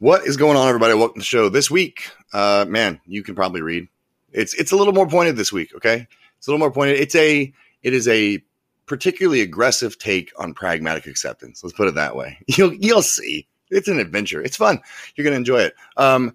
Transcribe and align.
What 0.00 0.26
is 0.26 0.36
going 0.36 0.56
on, 0.56 0.66
everybody? 0.66 0.92
Welcome 0.94 1.14
to 1.14 1.20
the 1.20 1.24
show. 1.24 1.48
This 1.48 1.70
week, 1.70 2.10
uh, 2.32 2.66
man, 2.68 3.00
you 3.06 3.22
can 3.22 3.36
probably 3.36 3.62
read. 3.62 3.86
It's 4.32 4.52
it's 4.54 4.72
a 4.72 4.76
little 4.76 4.92
more 4.92 5.06
pointed 5.06 5.36
this 5.36 5.52
week. 5.52 5.72
Okay, 5.76 6.08
it's 6.36 6.48
a 6.48 6.50
little 6.50 6.58
more 6.58 6.72
pointed. 6.72 6.98
It's 6.98 7.14
a 7.14 7.52
it 7.84 7.94
is 7.94 8.08
a 8.08 8.42
particularly 8.86 9.40
aggressive 9.40 9.96
take 9.96 10.32
on 10.36 10.52
pragmatic 10.52 11.06
acceptance. 11.06 11.62
Let's 11.62 11.76
put 11.76 11.86
it 11.86 11.94
that 11.94 12.16
way. 12.16 12.38
You'll 12.48 12.74
you'll 12.74 13.02
see. 13.02 13.46
It's 13.70 13.86
an 13.86 14.00
adventure. 14.00 14.42
It's 14.42 14.56
fun. 14.56 14.80
You're 15.14 15.24
gonna 15.24 15.36
enjoy 15.36 15.60
it. 15.60 15.74
Um, 15.96 16.34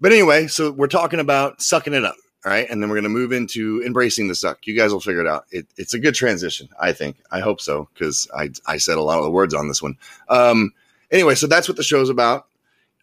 but 0.00 0.12
anyway, 0.12 0.46
so 0.46 0.72
we're 0.72 0.86
talking 0.86 1.20
about 1.20 1.60
sucking 1.60 1.92
it 1.92 2.06
up. 2.06 2.16
All 2.46 2.52
right, 2.52 2.68
and 2.70 2.82
then 2.82 2.88
we're 2.88 2.96
gonna 2.96 3.10
move 3.10 3.32
into 3.32 3.82
embracing 3.84 4.28
the 4.28 4.34
suck. 4.34 4.66
You 4.66 4.74
guys 4.74 4.94
will 4.94 5.00
figure 5.00 5.20
it 5.20 5.28
out. 5.28 5.44
It, 5.50 5.66
it's 5.76 5.92
a 5.92 5.98
good 5.98 6.14
transition, 6.14 6.70
I 6.80 6.92
think. 6.92 7.18
I 7.30 7.40
hope 7.40 7.60
so 7.60 7.86
because 7.92 8.26
I 8.34 8.50
I 8.66 8.78
said 8.78 8.96
a 8.96 9.02
lot 9.02 9.18
of 9.18 9.24
the 9.24 9.30
words 9.30 9.52
on 9.52 9.68
this 9.68 9.82
one. 9.82 9.98
Um, 10.30 10.72
anyway, 11.10 11.34
so 11.34 11.46
that's 11.46 11.68
what 11.68 11.76
the 11.76 11.82
show's 11.82 12.08
about. 12.08 12.47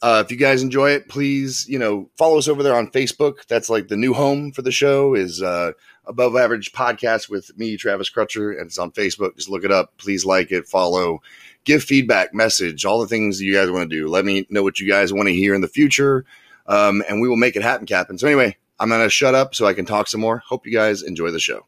Uh, 0.06 0.22
if 0.24 0.30
you 0.30 0.38
guys 0.38 0.62
enjoy 0.62 0.92
it, 0.92 1.10
please, 1.10 1.68
you 1.68 1.80
know, 1.80 2.08
follow 2.16 2.38
us 2.38 2.48
over 2.48 2.62
there 2.62 2.76
on 2.76 2.92
Facebook. 2.92 3.44
That's 3.48 3.72
like 3.72 3.88
the 3.88 3.98
new 3.98 4.14
home 4.14 4.52
for 4.52 4.62
the 4.62 4.72
show 4.72 5.16
is 5.16 5.42
uh, 5.42 5.72
Above 6.06 6.36
Average 6.36 6.74
Podcast 6.74 7.28
with 7.28 7.58
me, 7.58 7.76
Travis 7.76 8.12
Crutcher, 8.12 8.52
and 8.52 8.68
it's 8.68 8.78
on 8.78 8.92
Facebook. 8.92 9.36
Just 9.36 9.50
look 9.50 9.64
it 9.64 9.72
up. 9.72 9.98
Please 9.98 10.24
like 10.24 10.52
it, 10.52 10.68
follow, 10.68 11.24
give 11.64 11.84
feedback, 11.84 12.36
message, 12.36 12.86
all 12.86 13.00
the 13.00 13.08
things 13.08 13.42
you 13.42 13.52
guys 13.52 13.72
want 13.72 13.90
to 13.90 13.96
do. 13.96 14.08
Let 14.08 14.26
me 14.26 14.46
know 14.52 14.62
what 14.62 14.80
you 14.80 14.88
guys 14.88 15.12
want 15.12 15.28
to 15.28 15.34
hear 15.34 15.56
in 15.56 15.62
the 15.62 15.68
future, 15.68 16.24
um, 16.68 17.02
and 17.10 17.20
we 17.20 17.28
will 17.28 17.36
make 17.36 17.56
it 17.56 17.64
happen, 17.64 17.88
Captain. 17.88 18.20
So 18.20 18.28
anyway, 18.28 18.58
I'm 18.80 18.90
gonna 18.90 19.10
shut 19.10 19.34
up 19.34 19.56
so 19.56 19.66
I 19.66 19.74
can 19.74 19.88
talk 19.88 20.08
some 20.08 20.22
more. 20.22 20.44
Hope 20.46 20.68
you 20.68 20.72
guys 20.72 21.02
enjoy 21.02 21.32
the 21.32 21.40
show. 21.40 21.66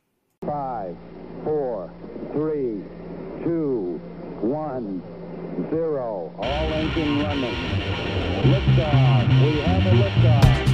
Liftoff. 8.48 9.28
We 9.44 9.60
have 9.60 9.86
a 9.86 9.92
liftoff. 9.92 10.66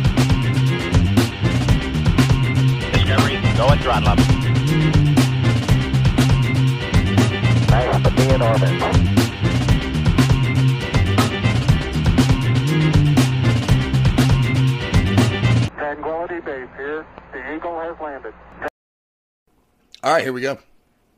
Discovery, 2.94 3.36
go 3.58 3.68
and 3.68 3.82
throttle 3.82 4.10
up. 4.10 4.18
Nice 7.70 8.04
to 8.04 8.10
be 8.12 8.24
in 8.30 8.42
orbit. 8.44 8.76
Tranquility 15.76 16.40
Base 16.42 16.70
here. 16.78 17.06
The 17.32 17.56
Eagle 17.56 17.80
has 17.80 18.00
landed. 18.00 18.34
All 20.04 20.14
right, 20.14 20.24
here 20.24 20.34
we 20.34 20.42
go. 20.42 20.60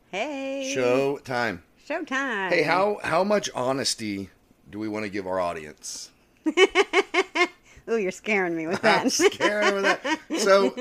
Hey. 0.09 0.72
Show 0.73 1.17
time. 1.17 1.64
Show 1.86 2.06
time. 2.06 2.52
Hey, 2.52 2.64
how 2.64 3.00
how 3.03 3.25
much 3.25 3.50
honesty 3.53 4.30
do 4.69 4.80
we 4.80 4.88
want 4.88 5.03
to 5.03 5.09
give 5.09 5.28
our 5.28 5.42
audience? 5.42 6.12
Ooh, 7.89 7.97
you're 7.97 8.11
scaring 8.11 8.55
me 8.55 8.65
with 8.67 8.83
I'm 8.83 9.03
that. 9.03 9.11
scared 9.11 9.73
with 9.75 9.83
that. 9.83 10.39
So, 10.39 10.73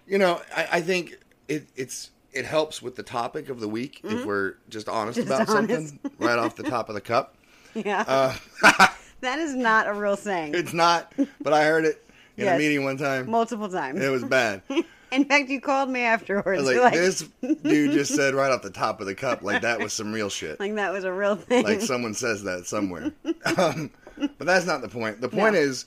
you 0.06 0.18
know, 0.18 0.40
I, 0.54 0.68
I 0.72 0.80
think 0.82 1.16
it, 1.48 1.66
it's 1.74 2.10
it 2.32 2.44
helps 2.44 2.80
with 2.82 2.96
the 2.96 3.02
topic 3.02 3.48
of 3.48 3.60
the 3.60 3.68
week 3.68 4.00
if 4.04 4.24
we're 4.24 4.54
just 4.68 4.88
honest 4.88 5.18
Mm-hmm. 5.18 5.28
Just 5.28 5.42
about 5.42 5.56
honest. 5.56 5.88
something 5.88 6.10
right 6.18 6.38
off 6.38 6.56
the 6.56 6.62
top 6.64 6.88
of 6.88 6.94
the 6.94 7.00
cup. 7.00 7.34
yeah. 7.74 8.04
Uh, 8.06 8.86
that 9.20 9.38
is 9.38 9.54
not 9.54 9.86
a 9.88 9.92
real 9.94 10.16
saying. 10.16 10.54
it's 10.54 10.72
not, 10.72 11.12
but 11.40 11.52
I 11.52 11.64
heard 11.64 11.84
it 11.86 12.04
in 12.36 12.46
a 12.46 12.56
meeting 12.58 12.84
one 12.84 12.96
time. 12.98 13.28
Multiple 13.30 13.68
times. 13.68 14.00
It 14.00 14.08
was 14.10 14.22
bad. 14.24 14.62
In 15.12 15.24
fact, 15.24 15.48
you 15.50 15.60
called 15.60 15.90
me 15.90 16.02
afterwards. 16.02 16.62
like, 16.64 16.76
like, 16.76 16.92
this 16.94 17.28
dude 17.42 17.90
just 17.92 18.14
said 18.14 18.32
right 18.34 18.52
off 18.52 18.62
the 18.62 18.70
top 18.70 19.00
of 19.00 19.06
the 19.06 19.14
cup, 19.14 19.42
like 19.42 19.62
that 19.62 19.80
was 19.80 19.92
some 19.92 20.12
real 20.12 20.28
shit. 20.28 20.60
like 20.60 20.74
that 20.76 20.92
was 20.92 21.02
a 21.04 21.12
real 21.12 21.34
thing. 21.36 21.64
Like 21.64 21.80
someone 21.80 22.14
says 22.14 22.44
that 22.44 22.66
somewhere. 22.66 23.10
Um, 23.56 23.90
but 24.38 24.46
that's 24.46 24.66
not 24.66 24.82
the 24.82 24.88
point. 24.88 25.20
The 25.20 25.28
point 25.28 25.54
No. 25.54 25.60
is 25.60 25.86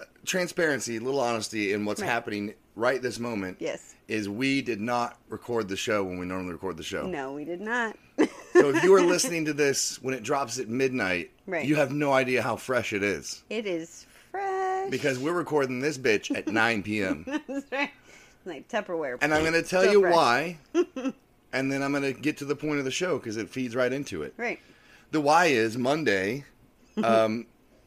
uh, 0.00 0.04
transparency, 0.24 0.96
a 0.96 1.00
little 1.00 1.20
honesty 1.20 1.72
in 1.72 1.84
what's 1.84 2.00
Right. 2.00 2.10
happening 2.10 2.54
right 2.76 3.00
this 3.02 3.18
moment. 3.18 3.56
yes. 3.60 3.94
Is 4.08 4.26
we 4.26 4.62
did 4.62 4.80
not 4.80 5.18
record 5.28 5.68
the 5.68 5.76
show 5.76 6.02
when 6.02 6.18
we 6.18 6.24
normally 6.24 6.52
record 6.52 6.78
the 6.78 6.82
show. 6.82 7.06
No, 7.06 7.34
we 7.34 7.44
did 7.44 7.60
not. 7.60 7.94
So 8.54 8.70
if 8.70 8.82
you 8.82 8.94
are 8.94 9.02
listening 9.14 9.44
to 9.44 9.52
this 9.52 10.00
when 10.02 10.14
it 10.14 10.22
drops 10.22 10.58
at 10.58 10.66
midnight, 10.68 11.30
Right. 11.46 11.66
you 11.66 11.76
have 11.76 11.92
no 11.92 12.12
idea 12.14 12.40
how 12.42 12.56
fresh 12.56 12.92
it 12.94 13.02
is 13.02 13.42
it 13.50 13.66
is 13.66 14.06
fresh. 14.30 14.88
because 14.90 15.18
we're 15.18 15.32
recording 15.34 15.80
this 15.80 15.98
bitch 15.98 16.34
at 16.34 16.48
9 16.48 16.82
p.m. 16.84 17.24
That's 17.48 17.70
right. 17.70 17.90
Like 18.46 18.66
Tupperware. 18.68 19.18
And 19.20 19.34
I'm 19.34 19.42
going 19.42 19.52
to 19.52 19.62
tell 19.62 19.84
you 19.84 20.00
fresh. 20.00 20.14
why. 20.14 20.58
and 21.52 21.70
then 21.70 21.82
I'm 21.82 21.90
going 21.92 22.02
to 22.04 22.18
get 22.18 22.38
to 22.38 22.44
the 22.46 22.56
point 22.56 22.78
of 22.78 22.86
the 22.86 22.90
show 22.90 23.18
because 23.18 23.36
it 23.36 23.50
feeds 23.50 23.76
right 23.76 23.92
into 23.92 24.22
it. 24.22 24.32
Right. 24.38 24.58
The 25.10 25.20
why 25.20 25.46
is 25.46 25.76
Monday. 25.76 26.44
Um, 27.02 27.46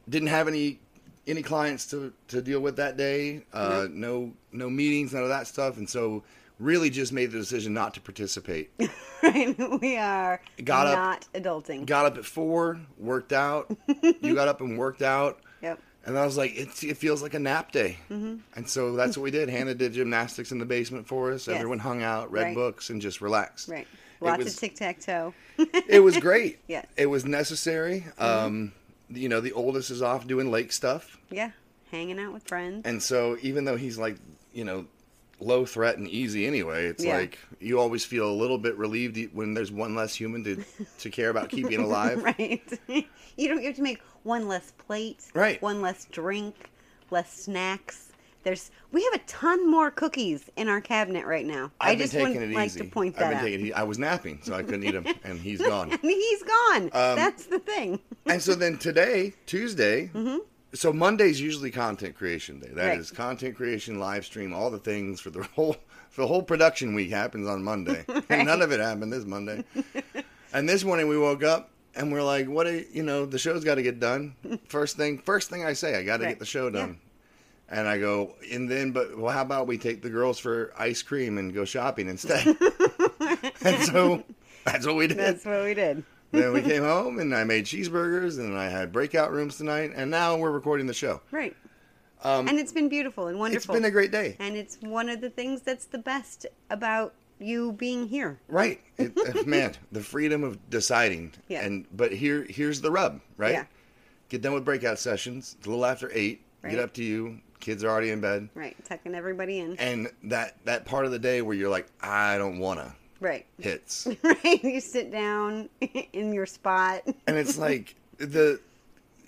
didn't 0.09 0.29
have 0.29 0.47
any 0.47 0.79
any 1.27 1.41
clients 1.43 1.85
to, 1.87 2.11
to 2.29 2.41
deal 2.41 2.59
with 2.59 2.77
that 2.77 2.97
day. 2.97 3.43
Uh, 3.53 3.87
no 3.91 4.33
no 4.51 4.69
meetings, 4.69 5.13
none 5.13 5.23
of 5.23 5.29
that 5.29 5.47
stuff, 5.47 5.77
and 5.77 5.89
so 5.89 6.23
really 6.59 6.89
just 6.89 7.11
made 7.11 7.31
the 7.31 7.37
decision 7.39 7.73
not 7.73 7.93
to 7.95 8.01
participate. 8.01 8.71
Right. 9.23 9.55
We 9.79 9.97
are 9.97 10.41
Got 10.63 10.87
up- 10.87 10.95
not 10.95 11.27
adulting. 11.43 11.85
got 11.85 12.07
up 12.07 12.17
at 12.17 12.25
four, 12.25 12.79
worked 12.97 13.31
out. 13.33 13.69
you 14.21 14.33
got 14.33 14.47
up 14.47 14.61
and 14.61 14.79
worked 14.79 15.03
out. 15.03 15.41
yep. 15.61 15.79
And 16.07 16.17
I 16.17 16.25
was 16.25 16.37
like, 16.37 16.53
it's, 16.55 16.83
it 16.83 16.97
feels 16.97 17.21
like 17.21 17.35
a 17.35 17.39
nap 17.39 17.71
day. 17.71 17.99
Mm-hmm. 18.09 18.37
And 18.55 18.67
so 18.67 18.95
that's 18.95 19.15
what 19.15 19.21
we 19.21 19.29
did. 19.29 19.47
Hannah 19.47 19.75
did 19.75 19.93
gymnastics 19.93 20.51
in 20.51 20.57
the 20.57 20.65
basement 20.65 21.07
for 21.07 21.31
us. 21.31 21.47
Yes. 21.47 21.55
Everyone 21.57 21.77
hung 21.77 22.01
out, 22.01 22.31
read 22.31 22.41
Right. 22.45 22.55
books, 22.55 22.89
and 22.89 22.99
just 22.99 23.21
relaxed. 23.21 23.69
Right. 23.69 23.87
Lots 24.21 24.43
was- 24.43 24.55
of 24.55 24.59
tic 24.59 24.73
tac 24.75 24.99
toe. 24.99 25.35
It 25.59 25.99
was 25.99 26.17
great. 26.17 26.57
Yes. 26.67 26.87
It 26.97 27.05
was 27.05 27.23
necessary. 27.23 28.03
Um, 28.17 28.71
you 29.13 29.29
know, 29.29 29.39
the 29.41 29.53
oldest 29.53 29.91
is 29.91 30.01
off 30.01 30.27
doing 30.27 30.51
lake 30.51 30.71
stuff. 30.71 31.17
yeah. 31.29 31.51
Hanging 31.91 32.19
out 32.19 32.31
with 32.31 32.43
friends. 32.47 32.83
And 32.85 33.03
so 33.03 33.37
even 33.41 33.65
though 33.65 33.75
he's 33.75 33.97
like, 33.97 34.15
you 34.53 34.63
know, 34.63 34.85
low 35.41 35.65
threat 35.65 35.97
and 35.97 36.07
easy 36.07 36.47
anyway, 36.47 36.85
it's 36.85 37.03
Yeah. 37.03 37.17
like 37.17 37.37
you 37.59 37.79
always 37.81 38.05
feel 38.05 38.29
a 38.29 38.31
little 38.31 38.57
bit 38.57 38.77
relieved 38.77 39.17
when 39.33 39.53
there's 39.53 39.73
one 39.73 39.93
less 39.93 40.15
human 40.15 40.41
to, 40.45 40.63
to 40.99 41.09
care 41.09 41.29
about 41.29 41.49
keeping 41.49 41.79
alive. 41.83 42.23
right. 42.23 42.63
you 43.35 43.47
don't 43.49 43.61
have 43.61 43.75
to 43.75 43.81
make 43.81 43.99
one 44.23 44.47
less 44.47 44.71
plate. 44.77 45.25
Right. 45.33 45.61
One 45.61 45.81
less 45.81 46.05
drink, 46.05 46.69
less 47.09 47.33
snacks. 47.33 48.10
There's 48.43 48.71
we 48.91 49.03
have 49.03 49.13
a 49.13 49.23
ton 49.25 49.69
more 49.69 49.91
cookies 49.91 50.49
in 50.55 50.67
our 50.67 50.81
cabinet 50.81 51.25
right 51.25 51.45
now. 51.45 51.71
I've 51.79 51.89
I 51.89 51.91
been 51.93 51.99
just 52.01 52.13
taking 52.13 52.39
would 52.41 52.49
it 52.51 52.55
like 52.55 52.65
easy. 52.67 52.79
to 52.81 52.85
point 52.85 53.15
I've 53.15 53.19
that 53.19 53.29
been 53.29 53.37
out. 53.37 53.43
taking. 53.43 53.73
I 53.73 53.83
was 53.83 53.99
napping, 53.99 54.39
so 54.43 54.53
I 54.55 54.63
couldn't 54.63 54.83
eat 54.83 54.91
them, 54.91 55.05
and 55.23 55.39
he's 55.39 55.61
gone. 55.73 55.91
and 55.91 55.99
he's 56.01 56.43
gone. 56.43 56.83
Um, 56.85 57.15
That's 57.15 57.45
the 57.45 57.59
thing. 57.59 57.99
and 58.25 58.41
so 58.41 58.55
then 58.55 58.77
today, 58.77 59.33
Tuesday, 59.45 60.09
so 60.73 60.91
Monday's 60.93 61.39
usually 61.39 61.69
content 61.71 62.15
creation 62.15 62.59
day. 62.59 62.69
That 62.73 62.97
is 62.97 63.11
Mm-hmm. 63.11 63.21
Right. 63.21 63.27
content 63.27 63.55
creation, 63.55 63.99
live 63.99 64.25
stream, 64.25 64.53
all 64.53 64.69
the 64.71 64.79
things 64.79 65.19
for 65.21 65.29
the 65.29 65.43
whole 65.55 65.75
for 66.09 66.21
the 66.21 66.27
whole 66.27 66.43
production 66.43 66.93
week 66.93 67.09
happens 67.11 67.47
on 67.47 67.63
Monday, 67.63 68.03
and 68.29 68.47
none 68.47 68.61
of 68.61 68.71
it 68.71 68.79
happened 68.79 69.13
this 69.13 69.25
Monday. 69.25 69.63
and 70.53 70.67
this 70.67 70.83
morning 70.83 71.07
we 71.07 71.17
woke 71.17 71.43
up 71.43 71.69
and 71.95 72.11
we're 72.11 72.23
like, 72.23 72.47
"What? 72.47 72.67
Are, 72.67 72.75
you 72.79 73.03
know, 73.03 73.25
the 73.25 73.37
show's 73.37 73.63
got 73.63 73.75
to 73.75 73.83
get 73.83 73.99
done. 73.99 74.35
First 74.67 74.97
thing, 74.97 75.19
first 75.19 75.49
thing 75.49 75.63
I 75.65 75.73
say, 75.73 75.95
I 75.97 76.03
got 76.03 76.17
to 76.17 76.23
Right. 76.23 76.29
get 76.31 76.39
the 76.39 76.45
show 76.45 76.67
Yeah. 76.67 76.71
Done." 77.71 77.79
And 77.79 77.87
I 77.87 77.97
go, 77.97 78.35
and 78.51 78.69
then, 78.69 78.91
but 78.91 79.17
well, 79.17 79.33
how 79.33 79.41
about 79.41 79.67
we 79.67 79.77
take 79.77 80.01
the 80.01 80.09
girls 80.09 80.39
for 80.39 80.73
ice 80.77 81.01
cream 81.01 81.37
and 81.37 81.53
go 81.53 81.65
shopping 81.65 82.07
instead? 82.07 82.45
and 83.63 83.83
so 83.83 84.23
that's 84.65 84.85
what 84.85 84.95
we 84.95 85.07
did 85.07 85.17
That's 85.17 85.45
what 85.45 85.63
we 85.63 85.73
did. 85.73 86.03
then 86.31 86.53
we 86.53 86.61
came 86.61 86.83
home 86.83 87.19
and 87.19 87.35
I 87.35 87.43
made 87.43 87.65
cheeseburgers 87.65 88.39
and 88.39 88.57
I 88.57 88.69
had 88.69 88.91
breakout 88.91 89.31
rooms 89.31 89.57
tonight 89.57 89.91
and 89.95 90.09
now 90.11 90.37
we're 90.37 90.51
recording 90.51 90.87
the 90.87 90.93
show. 90.93 91.21
Right. 91.31 91.55
Um, 92.23 92.47
and 92.47 92.59
it's 92.59 92.71
been 92.71 92.87
beautiful 92.87 93.27
and 93.27 93.39
wonderful. 93.39 93.73
It's 93.73 93.81
been 93.81 93.89
a 93.89 93.91
great 93.91 94.11
day. 94.11 94.35
and 94.39 94.55
it's 94.55 94.77
one 94.81 95.09
of 95.09 95.21
the 95.21 95.29
things 95.29 95.61
that's 95.61 95.85
the 95.85 95.97
best 95.97 96.45
about 96.69 97.15
you 97.39 97.71
being 97.73 98.07
here. 98.07 98.39
Right. 98.47 98.79
It, 98.97 99.17
uh, 99.35 99.43
man, 99.45 99.73
the 99.91 100.01
freedom 100.01 100.43
of 100.43 100.69
deciding. 100.69 101.33
Yeah. 101.47 101.65
And 101.65 101.87
but 101.91 102.11
here 102.13 102.45
here's 102.47 102.81
the 102.81 102.91
rub, 102.91 103.21
right? 103.37 103.53
Yeah. 103.53 103.65
Get 104.29 104.41
done 104.41 104.53
with 104.53 104.63
breakout 104.63 104.99
sessions. 104.99 105.55
It's 105.57 105.67
a 105.67 105.69
little 105.69 105.85
after 105.85 106.11
8. 106.13 106.41
Right. 106.63 106.71
Get 106.71 106.79
up 106.79 106.93
to 106.93 107.03
you. 107.03 107.39
Kids 107.59 107.83
are 107.83 107.89
already 107.89 108.09
in 108.09 108.21
bed. 108.21 108.49
Right. 108.55 108.75
Tucking 108.85 109.13
everybody 109.15 109.59
in. 109.59 109.77
And 109.77 110.09
that 110.23 110.57
that 110.65 110.85
part 110.85 111.05
of 111.05 111.11
the 111.11 111.19
day 111.19 111.41
where 111.41 111.55
you're 111.55 111.69
like 111.69 111.87
I 112.01 112.37
don't 112.37 112.59
want 112.59 112.79
to 112.79 112.93
right. 113.19 113.45
hits. 113.59 114.07
Right. 114.23 114.63
You 114.63 114.79
sit 114.79 115.11
down 115.11 115.69
in 116.13 116.33
your 116.33 116.45
spot. 116.45 117.03
and 117.27 117.37
it's 117.37 117.57
like 117.57 117.95
the 118.17 118.59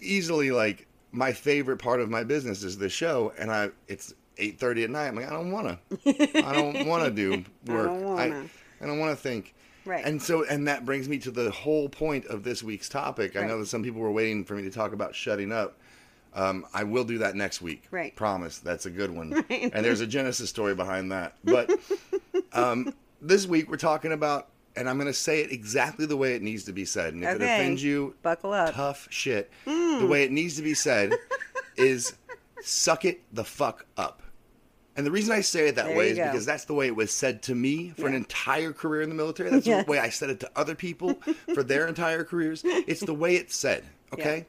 easily 0.02 0.52
like 0.52 0.88
my 1.12 1.32
favorite 1.32 1.78
part 1.78 2.02
of 2.02 2.10
my 2.10 2.24
business 2.24 2.64
is 2.64 2.78
the 2.78 2.90
show 2.90 3.32
and 3.38 3.52
i 3.52 3.70
it's 3.88 4.14
8.30 4.38 4.86
at 4.86 4.90
night 4.90 5.08
i'm 5.08 5.16
like 5.16 5.28
i 5.28 5.30
don't 5.30 5.52
want 5.52 5.68
to 6.04 6.46
i 6.46 6.52
don't 6.52 6.88
want 6.88 7.04
to 7.06 7.12
do 7.12 7.32
work 7.72 7.86
don't 7.88 8.04
wanna. 8.04 8.46
I, 8.82 8.86
don't 8.86 9.00
want 9.00 9.16
to 9.16 9.22
think 9.22 9.54
Right. 9.86 10.04
and 10.06 10.22
so 10.22 10.44
and 10.46 10.68
that 10.68 10.86
brings 10.86 11.08
me 11.08 11.18
to 11.20 11.32
the 11.32 11.52
whole 11.52 11.88
point 11.90 12.26
of 12.26 12.44
this 12.44 12.64
week's 12.64 12.90
topic 12.90 13.36
i 13.36 13.46
know 13.46 13.60
that 13.60 13.68
some 13.68 13.84
people 13.84 14.02
were 14.02 14.12
waiting 14.12 14.44
for 14.44 14.56
me 14.56 14.64
to 14.64 14.72
talk 14.72 14.92
about 14.94 15.14
shutting 15.16 15.52
up 15.52 15.78
um, 16.36 16.66
I 16.74 16.84
will 16.84 17.04
do 17.04 17.20
that 17.20 17.36
next 17.36 17.62
week. 17.62 17.84
Right. 17.92 18.16
Promise. 18.16 18.60
That's 18.60 18.86
a 18.86 18.92
good 18.92 19.12
one. 19.12 19.32
Right. 19.50 19.72
And 19.74 19.86
there's 19.86 20.02
a 20.02 20.08
Genesis 20.08 20.50
story 20.50 20.76
behind 20.76 21.12
that. 21.12 21.36
But 21.44 21.72
um, 22.54 22.94
this 23.22 23.46
week 23.46 23.70
we're 23.70 23.78
talking 23.78 24.12
about 24.12 24.50
and 24.76 24.90
I'm 24.90 24.98
going 24.98 25.08
to 25.08 25.14
say 25.14 25.42
it 25.42 25.52
exactly 25.52 26.06
the 26.06 26.18
way 26.18 26.36
it 26.36 26.42
needs 26.42 26.64
to 26.64 26.74
be 26.74 26.86
said. 26.86 27.14
And 27.14 27.24
if 27.24 27.36
it 27.36 27.42
offends 27.42 27.84
you, 27.84 28.16
Buckle 28.24 28.54
up. 28.54 28.74
tough 28.74 29.08
shit. 29.12 29.52
The 29.66 30.08
way 30.10 30.24
it 30.24 30.32
needs 30.32 30.56
to 30.56 30.64
be 30.64 30.74
said 30.74 31.14
is 31.78 32.14
suck 32.62 33.06
it 33.06 33.22
the 33.34 33.44
fuck 33.44 33.86
up. 33.98 34.22
And 34.96 35.06
the 35.06 35.12
reason 35.12 35.34
I 35.34 35.42
say 35.42 35.70
it 35.70 35.76
that 35.76 35.88
There 35.88 35.98
way 35.98 36.10
is 36.10 36.18
go. 36.18 36.26
because 36.26 36.46
that's 36.46 36.66
the 36.66 36.74
way 36.74 36.88
it 36.88 36.96
was 36.96 37.12
said 37.12 37.42
to 37.44 37.56
me 37.56 37.90
for 37.90 38.08
an 38.08 38.14
entire 38.14 38.72
career 38.74 39.02
in 39.02 39.10
the 39.10 39.16
military. 39.16 39.50
That's 39.50 39.66
the 39.66 39.86
way 39.88 39.98
I 39.98 40.10
said 40.10 40.30
it 40.30 40.40
to 40.42 40.52
other 40.56 40.76
people 40.76 41.16
for 41.54 41.64
their 41.64 41.88
entire 41.88 42.24
careers. 42.24 42.62
It's 42.64 43.02
the 43.02 43.14
way 43.14 43.36
it's 43.36 43.56
said. 43.56 43.86
Okay. 44.14 44.46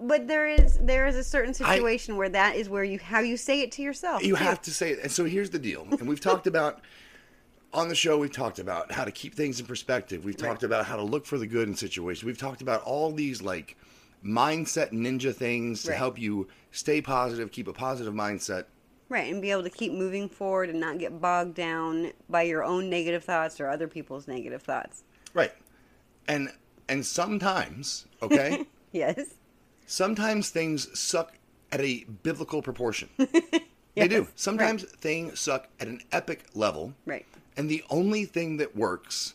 But 0.00 0.28
there 0.28 0.46
is 0.46 0.78
there 0.80 1.06
is 1.06 1.16
a 1.16 1.24
certain 1.24 1.54
situation 1.54 2.16
where 2.16 2.28
that 2.28 2.56
is 2.56 2.68
where 2.68 2.84
you 2.84 2.98
how 2.98 3.20
you 3.20 3.36
say 3.36 3.60
it 3.60 3.72
to 3.72 3.82
yourself. 3.82 4.22
You 4.22 4.36
too. 4.36 4.44
have 4.44 4.60
to 4.62 4.70
say 4.70 4.90
it. 4.90 5.00
And 5.02 5.10
so 5.10 5.24
here's 5.24 5.50
the 5.50 5.58
deal. 5.58 5.86
And 5.90 6.08
we've 6.08 6.20
talked 6.20 6.46
about 6.46 6.80
on 7.72 7.88
the 7.88 7.94
show, 7.94 8.18
we've 8.18 8.32
talked 8.32 8.58
about 8.58 8.92
how 8.92 9.04
to 9.04 9.10
keep 9.10 9.34
things 9.34 9.60
in 9.60 9.66
perspective. 9.66 10.24
We've 10.24 10.36
talked 10.36 10.62
about 10.62 10.86
how 10.86 10.96
to 10.96 11.02
look 11.02 11.26
for 11.26 11.38
the 11.38 11.46
good 11.46 11.68
in 11.68 11.74
situations. 11.74 12.24
We've 12.24 12.38
talked 12.38 12.62
about 12.62 12.82
all 12.82 13.12
these 13.12 13.42
like 13.42 13.76
mindset 14.24 14.92
ninja 14.92 15.34
things 15.34 15.82
to 15.82 15.92
help 15.92 16.18
you 16.18 16.48
stay 16.70 17.00
positive, 17.02 17.50
keep 17.50 17.68
a 17.68 17.72
positive 17.72 18.14
mindset. 18.14 18.64
Right, 19.10 19.30
and 19.30 19.42
be 19.42 19.50
able 19.50 19.64
to 19.64 19.70
keep 19.70 19.92
moving 19.92 20.28
forward 20.28 20.70
and 20.70 20.80
not 20.80 20.98
get 20.98 21.20
bogged 21.20 21.54
down 21.54 22.12
by 22.28 22.42
your 22.42 22.64
own 22.64 22.88
negative 22.88 23.22
thoughts 23.22 23.60
or 23.60 23.68
other 23.68 23.86
people's 23.86 24.26
negative 24.26 24.62
thoughts. 24.62 25.04
Right. 25.34 25.52
And 26.26 26.50
and 26.88 27.04
sometimes, 27.04 28.06
okay, 28.22 28.66
Yes. 28.94 29.34
Sometimes 29.86 30.50
things 30.50 30.98
suck 30.98 31.34
at 31.72 31.80
a 31.80 32.04
biblical 32.22 32.62
proportion. 32.62 33.08
They 33.96 34.08
do. 34.08 34.22
Yes, 34.22 34.32
Sometimes 34.34 34.82
things 34.82 35.38
suck 35.38 35.68
at 35.78 35.86
an 35.86 36.00
epic 36.10 36.46
level. 36.52 36.94
Right. 37.06 37.24
And 37.56 37.70
the 37.70 37.84
only 37.90 38.24
thing 38.24 38.56
that 38.56 38.74
works 38.74 39.34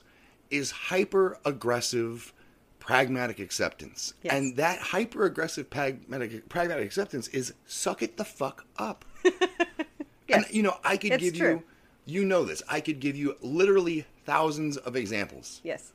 is 0.51 0.69
hyper 0.69 1.39
aggressive 1.45 2.33
pragmatic 2.79 3.39
acceptance. 3.39 4.15
Yes. 4.21 4.33
And 4.33 4.57
that 4.57 4.79
hyper 4.79 5.23
aggressive 5.23 5.69
pragmatic, 5.69 6.49
pragmatic 6.49 6.85
acceptance 6.85 7.29
is 7.29 7.53
suck 7.67 8.01
it 8.01 8.17
the 8.17 8.25
fuck 8.25 8.65
up. 8.77 9.05
Yes. 10.27 10.43
And, 10.45 10.53
you 10.53 10.61
know, 10.61 10.75
I 10.83 10.97
could 10.97 11.13
It's 11.13 11.23
give 11.23 11.35
true. 11.37 11.63
you, 12.05 12.19
you 12.21 12.25
know 12.25 12.43
this, 12.43 12.61
I 12.69 12.81
could 12.81 12.99
give 12.99 13.15
you 13.15 13.35
literally 13.41 14.05
thousands 14.25 14.75
of 14.75 14.95
examples 14.97 15.61
Yes. 15.63 15.93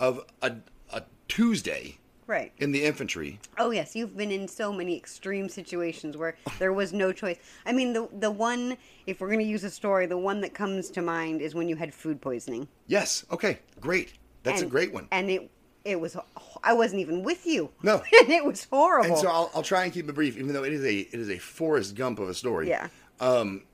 of 0.00 0.26
a, 0.42 0.56
a 0.92 1.04
Tuesday 1.28 1.96
Right. 2.30 2.52
in 2.58 2.70
the 2.70 2.84
infantry. 2.84 3.40
Oh 3.58 3.72
yes, 3.72 3.96
you've 3.96 4.16
been 4.16 4.30
in 4.30 4.46
so 4.46 4.72
many 4.72 4.96
extreme 4.96 5.48
situations 5.48 6.16
where 6.16 6.36
there 6.60 6.72
was 6.72 6.92
no 6.92 7.12
choice. 7.12 7.38
I 7.66 7.72
mean, 7.72 7.92
the 7.92 8.08
the 8.20 8.30
one 8.30 8.76
if 9.08 9.20
we're 9.20 9.26
going 9.26 9.40
to 9.40 9.44
use 9.44 9.64
a 9.64 9.70
story, 9.70 10.06
the 10.06 10.16
one 10.16 10.40
that 10.42 10.54
comes 10.54 10.90
to 10.90 11.02
mind 11.02 11.42
is 11.42 11.56
when 11.56 11.68
you 11.68 11.74
had 11.74 11.92
food 11.92 12.20
poisoning. 12.20 12.68
Yes. 12.86 13.24
Okay. 13.32 13.58
Great. 13.80 14.12
That's 14.44 14.62
a 14.62 14.66
great 14.66 14.92
one. 14.92 15.08
And 15.10 15.28
it 15.28 15.50
it 15.84 16.00
was 16.00 16.16
I 16.62 16.72
wasn't 16.72 17.00
even 17.00 17.24
with 17.24 17.46
you. 17.46 17.70
No. 17.82 17.94
and 18.20 18.30
it 18.30 18.44
was 18.44 18.64
horrible. 18.70 19.10
And 19.10 19.18
so 19.18 19.28
I'll, 19.28 19.50
I'll 19.52 19.62
try 19.64 19.82
and 19.82 19.92
keep 19.92 20.08
it 20.08 20.12
brief, 20.12 20.36
even 20.36 20.52
though 20.52 20.62
it 20.62 20.72
is 20.72 20.84
a 20.84 20.98
it 20.98 21.14
is 21.14 21.30
a 21.30 21.38
Forrest 21.38 21.96
Gump 21.96 22.20
of 22.20 22.28
a 22.28 22.34
story. 22.34 22.68
yeah. 22.68 22.86
Um, 23.18 23.64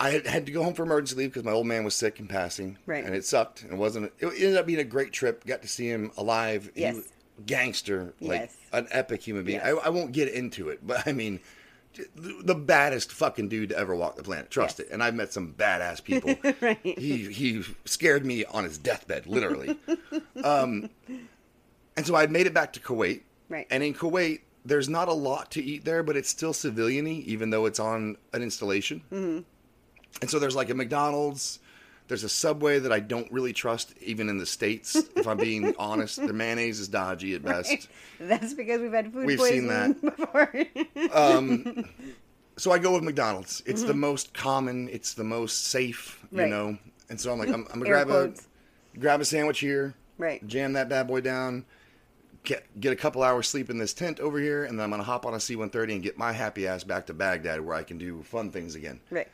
I 0.00 0.22
had, 0.26 0.46
to 0.46 0.52
go 0.52 0.62
home 0.62 0.74
for 0.74 0.82
emergency 0.82 1.16
leave 1.16 1.30
because 1.30 1.44
my 1.44 1.52
old 1.52 1.66
man 1.66 1.84
was 1.84 1.94
sick 1.94 2.18
and 2.18 2.28
passing. 2.28 2.76
Right. 2.84 3.04
And 3.04 3.14
it 3.14 3.24
sucked. 3.24 3.64
It 3.64 3.74
wasn't. 3.74 4.12
It 4.18 4.26
ended 4.26 4.56
up 4.56 4.66
being 4.66 4.80
a 4.80 4.84
great 4.84 5.12
trip. 5.12 5.44
Got 5.44 5.62
to 5.62 5.68
see 5.68 5.88
him 5.88 6.10
alive. 6.16 6.70
Yes. 6.74 6.96
was 6.96 7.12
gangster, 7.46 8.14
like 8.20 8.40
Yes. 8.42 8.56
an 8.72 8.86
epic 8.90 9.22
human 9.22 9.44
being. 9.44 9.60
Yes. 9.64 9.78
I, 9.82 9.86
I 9.86 9.88
won't 9.90 10.12
get 10.12 10.28
into 10.28 10.68
it, 10.68 10.86
but 10.86 11.06
I 11.06 11.12
mean, 11.12 11.40
the, 12.16 12.54
baddest 12.54 13.12
fucking 13.12 13.48
dude 13.48 13.68
to 13.68 13.78
ever 13.78 13.94
walk 13.94 14.16
the 14.16 14.22
planet. 14.22 14.50
Trust 14.50 14.78
Yes. 14.78 14.88
it. 14.88 14.92
And 14.92 15.02
I've 15.02 15.14
met 15.14 15.32
some 15.32 15.52
badass 15.52 16.02
people. 16.02 16.34
Right. 16.60 16.78
He 16.82 17.32
he 17.32 17.62
scared 17.84 18.24
me 18.24 18.44
on 18.44 18.64
his 18.64 18.78
deathbed, 18.78 19.26
literally. 19.26 19.76
um, 20.44 20.88
and 21.96 22.06
so 22.06 22.14
I 22.14 22.26
made 22.26 22.46
it 22.46 22.54
back 22.54 22.72
to 22.74 22.80
Kuwait. 22.80 23.22
Right. 23.48 23.66
And 23.70 23.82
in 23.82 23.94
Kuwait, 23.94 24.40
there's 24.64 24.88
not 24.88 25.08
a 25.08 25.12
lot 25.12 25.50
to 25.52 25.62
eat 25.62 25.84
there, 25.84 26.02
but 26.02 26.16
it's 26.16 26.28
still 26.28 26.52
civilian-y, 26.52 27.22
even 27.26 27.50
though 27.50 27.66
it's 27.66 27.78
on 27.78 28.16
an 28.32 28.42
installation. 28.42 29.02
Mm-hmm. 29.12 29.40
And 30.22 30.30
so 30.30 30.38
there's 30.38 30.56
like 30.56 30.70
a 30.70 30.74
McDonald's. 30.74 31.58
There's 32.06 32.22
a 32.24 32.28
Subway 32.28 32.78
that 32.80 32.92
I 32.92 33.00
don't 33.00 33.30
really 33.32 33.52
trust, 33.54 33.94
even 34.02 34.28
in 34.28 34.36
the 34.38 34.44
states. 34.46 34.94
If 35.16 35.26
I'm 35.26 35.38
being 35.38 35.74
honest, 35.78 36.16
the 36.16 36.32
mayonnaise 36.34 36.78
is 36.80 36.88
dodgy 36.88 37.34
at 37.34 37.42
best. 37.42 37.88
That's 38.20 38.52
because 38.52 38.82
we've 38.82 38.92
had 38.92 39.10
food 39.12 39.26
We've 39.26 39.40
seen 39.40 39.68
poisoning 39.68 39.94
before. 40.02 41.84
So 42.56 42.70
I 42.70 42.78
go 42.78 42.92
with 42.94 43.02
McDonald's. 43.02 43.64
It's 43.66 43.82
the 43.82 43.94
most 43.94 44.32
common. 44.32 44.88
It's 44.88 45.14
the 45.14 45.24
most 45.24 45.64
safe, 45.66 46.20
you 46.22 46.28
Mm-hmm. 46.28 46.38
Right. 46.38 46.50
know. 46.50 46.78
And 47.10 47.20
so 47.20 47.32
I'm 47.32 47.38
like, 47.40 47.48
I'm, 47.48 47.66
I'm 47.72 47.80
gonna 47.80 47.86
grab 47.86 48.06
quotes. 48.06 48.46
a 48.94 48.98
grab 48.98 49.20
a 49.20 49.24
sandwich 49.24 49.58
here, 49.58 49.94
Right. 50.18 50.46
Jam 50.46 50.74
that 50.74 50.88
bad 50.88 51.08
boy 51.08 51.20
down. 51.20 51.64
Get 52.44 52.64
get 52.78 52.92
a 52.92 52.96
couple 52.96 53.22
hours 53.24 53.48
sleep 53.48 53.70
in 53.70 53.78
this 53.78 53.92
tent 53.92 54.20
over 54.20 54.38
here, 54.38 54.64
and 54.64 54.78
then 54.78 54.84
I'm 54.84 54.90
gonna 54.90 55.02
hop 55.02 55.26
on 55.26 55.34
a 55.34 55.40
C-130 55.40 55.94
and 55.94 56.02
get 56.02 56.16
my 56.16 56.30
happy 56.32 56.68
ass 56.68 56.84
back 56.84 57.06
to 57.06 57.14
Baghdad, 57.14 57.60
where 57.60 57.74
I 57.74 57.82
can 57.82 57.98
do 57.98 58.22
fun 58.22 58.50
things 58.52 58.74
again. 58.76 59.00
right. 59.10 59.26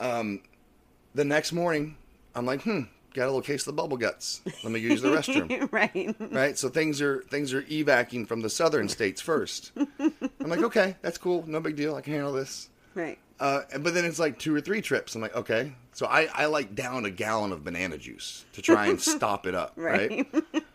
The 0.00 1.24
next 1.24 1.52
morning, 1.52 1.96
I'm 2.34 2.46
like, 2.46 2.62
hmm, 2.62 2.80
got 3.14 3.24
a 3.24 3.26
little 3.26 3.40
case 3.42 3.62
of 3.62 3.66
the 3.66 3.80
bubble 3.80 3.96
guts. 3.96 4.40
Let 4.62 4.72
me 4.72 4.80
use 4.80 5.02
the 5.02 5.08
restroom. 5.10 5.68
right. 5.72 6.16
right? 6.32 6.58
So 6.58 6.68
things 6.68 7.00
are 7.00 7.22
things 7.30 7.52
are 7.54 7.64
evacing 7.70 8.26
from 8.26 8.40
the 8.40 8.50
southern 8.50 8.88
states 8.88 9.20
first. 9.20 9.72
I'm 9.76 10.12
like, 10.48 10.62
okay, 10.62 10.96
that's 11.02 11.18
cool, 11.18 11.44
no 11.46 11.60
big 11.60 11.76
deal. 11.76 11.94
I 11.94 12.00
can 12.00 12.12
handle 12.14 12.32
this. 12.32 12.68
Right. 12.94 13.18
Uh, 13.40 13.62
but 13.80 13.94
then 13.94 14.04
it's 14.04 14.18
like 14.20 14.38
two 14.38 14.54
or 14.54 14.60
three 14.60 14.80
trips. 14.80 15.14
I'm 15.14 15.20
like, 15.20 15.34
okay. 15.34 15.72
So 15.92 16.06
I, 16.06 16.28
I 16.32 16.46
like 16.46 16.74
down 16.74 17.04
a 17.04 17.10
gallon 17.10 17.52
of 17.52 17.64
banana 17.64 17.98
juice 17.98 18.44
to 18.52 18.62
try 18.62 18.86
and 18.86 19.00
stop 19.00 19.46
it 19.46 19.54
up, 19.54 19.72
right? 19.76 20.26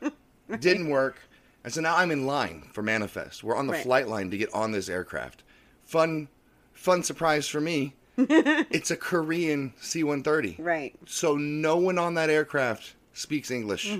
Didn't 0.60 0.90
work. 0.90 1.18
And 1.64 1.74
so 1.74 1.82
now 1.82 1.96
I'm 1.98 2.12
in 2.12 2.26
line 2.26 2.64
for 2.74 2.82
Manifest. 2.82 3.44
We're 3.44 3.56
on 3.56 3.68
the 3.68 3.74
Right. 3.74 3.84
flight 3.84 4.08
line 4.08 4.32
to 4.32 4.38
get 4.38 4.54
on 4.54 4.72
this 4.72 4.90
aircraft. 4.90 5.44
Fun, 5.86 6.28
fun 6.74 7.04
surprise 7.04 7.48
for 7.48 7.60
me. 7.62 7.94
it's 8.71 8.92
a 8.92 8.98
Korean 8.98 9.74
C-130. 9.81 10.56
Right. 10.60 10.95
So 11.06 11.36
no 11.38 11.77
one 11.77 11.98
on 11.98 12.16
that 12.16 12.30
aircraft 12.30 12.95
speaks 13.13 13.51
English. 13.51 13.95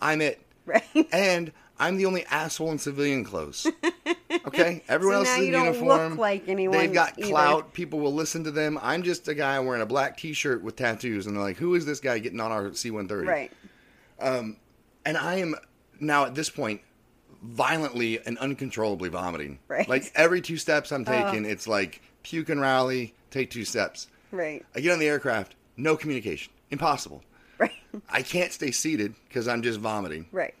I'm 0.00 0.20
it. 0.20 0.40
Right. 0.66 0.82
And 1.12 1.52
I'm 1.78 1.96
the 1.96 2.06
only 2.06 2.24
asshole 2.26 2.70
in 2.72 2.78
civilian 2.78 3.24
clothes. 3.24 3.66
Okay, 4.46 4.82
everyone 4.88 5.16
So 5.26 5.30
else 5.32 5.38
is 5.40 5.46
in 5.48 5.52
uniform. 5.52 6.10
look 6.10 6.18
like 6.18 6.48
anyone 6.48 6.78
They've 6.78 6.92
got 6.92 7.18
either. 7.18 7.28
clout. 7.28 7.74
People 7.74 7.98
will 8.00 8.14
listen 8.14 8.44
to 8.44 8.50
them. 8.50 8.78
I'm 8.80 9.02
just 9.02 9.26
a 9.28 9.34
guy 9.34 9.58
wearing 9.60 9.82
a 9.82 9.86
black 9.86 10.16
T-shirt 10.16 10.62
with 10.62 10.76
tattoos, 10.76 11.26
and 11.26 11.36
they're 11.36 11.42
like, 11.42 11.56
"Who 11.58 11.74
is 11.74 11.84
this 11.84 11.98
guy 12.00 12.18
getting 12.20 12.40
on 12.40 12.50
our 12.52 12.72
C-130?" 12.72 13.26
Right. 13.26 13.52
Um, 14.20 14.56
And 15.04 15.18
I 15.18 15.36
am 15.36 15.56
now 15.98 16.24
at 16.26 16.34
this 16.36 16.48
point 16.48 16.80
violently 17.42 18.20
and 18.24 18.38
uncontrollably 18.38 19.08
vomiting. 19.08 19.58
Right. 19.68 19.88
Like 19.88 20.10
every 20.14 20.40
two 20.40 20.56
steps 20.56 20.92
I'm 20.92 21.04
taking, 21.04 21.44
it's 21.44 21.66
like 21.66 22.00
puke 22.22 22.48
and 22.48 22.60
rally. 22.60 23.14
Take 23.30 23.50
two 23.50 23.64
steps. 23.64 24.08
Right. 24.32 24.64
I 24.74 24.80
get 24.80 24.92
on 24.92 24.98
the 24.98 25.08
aircraft. 25.08 25.54
No 25.76 25.96
communication. 25.96 26.52
Impossible. 26.70 27.22
Right. 27.58 27.72
I 28.10 28.22
can't 28.22 28.52
stay 28.52 28.70
seated 28.70 29.14
because 29.28 29.48
I'm 29.48 29.62
just 29.62 29.80
vomiting. 29.80 30.26
Right. 30.32 30.54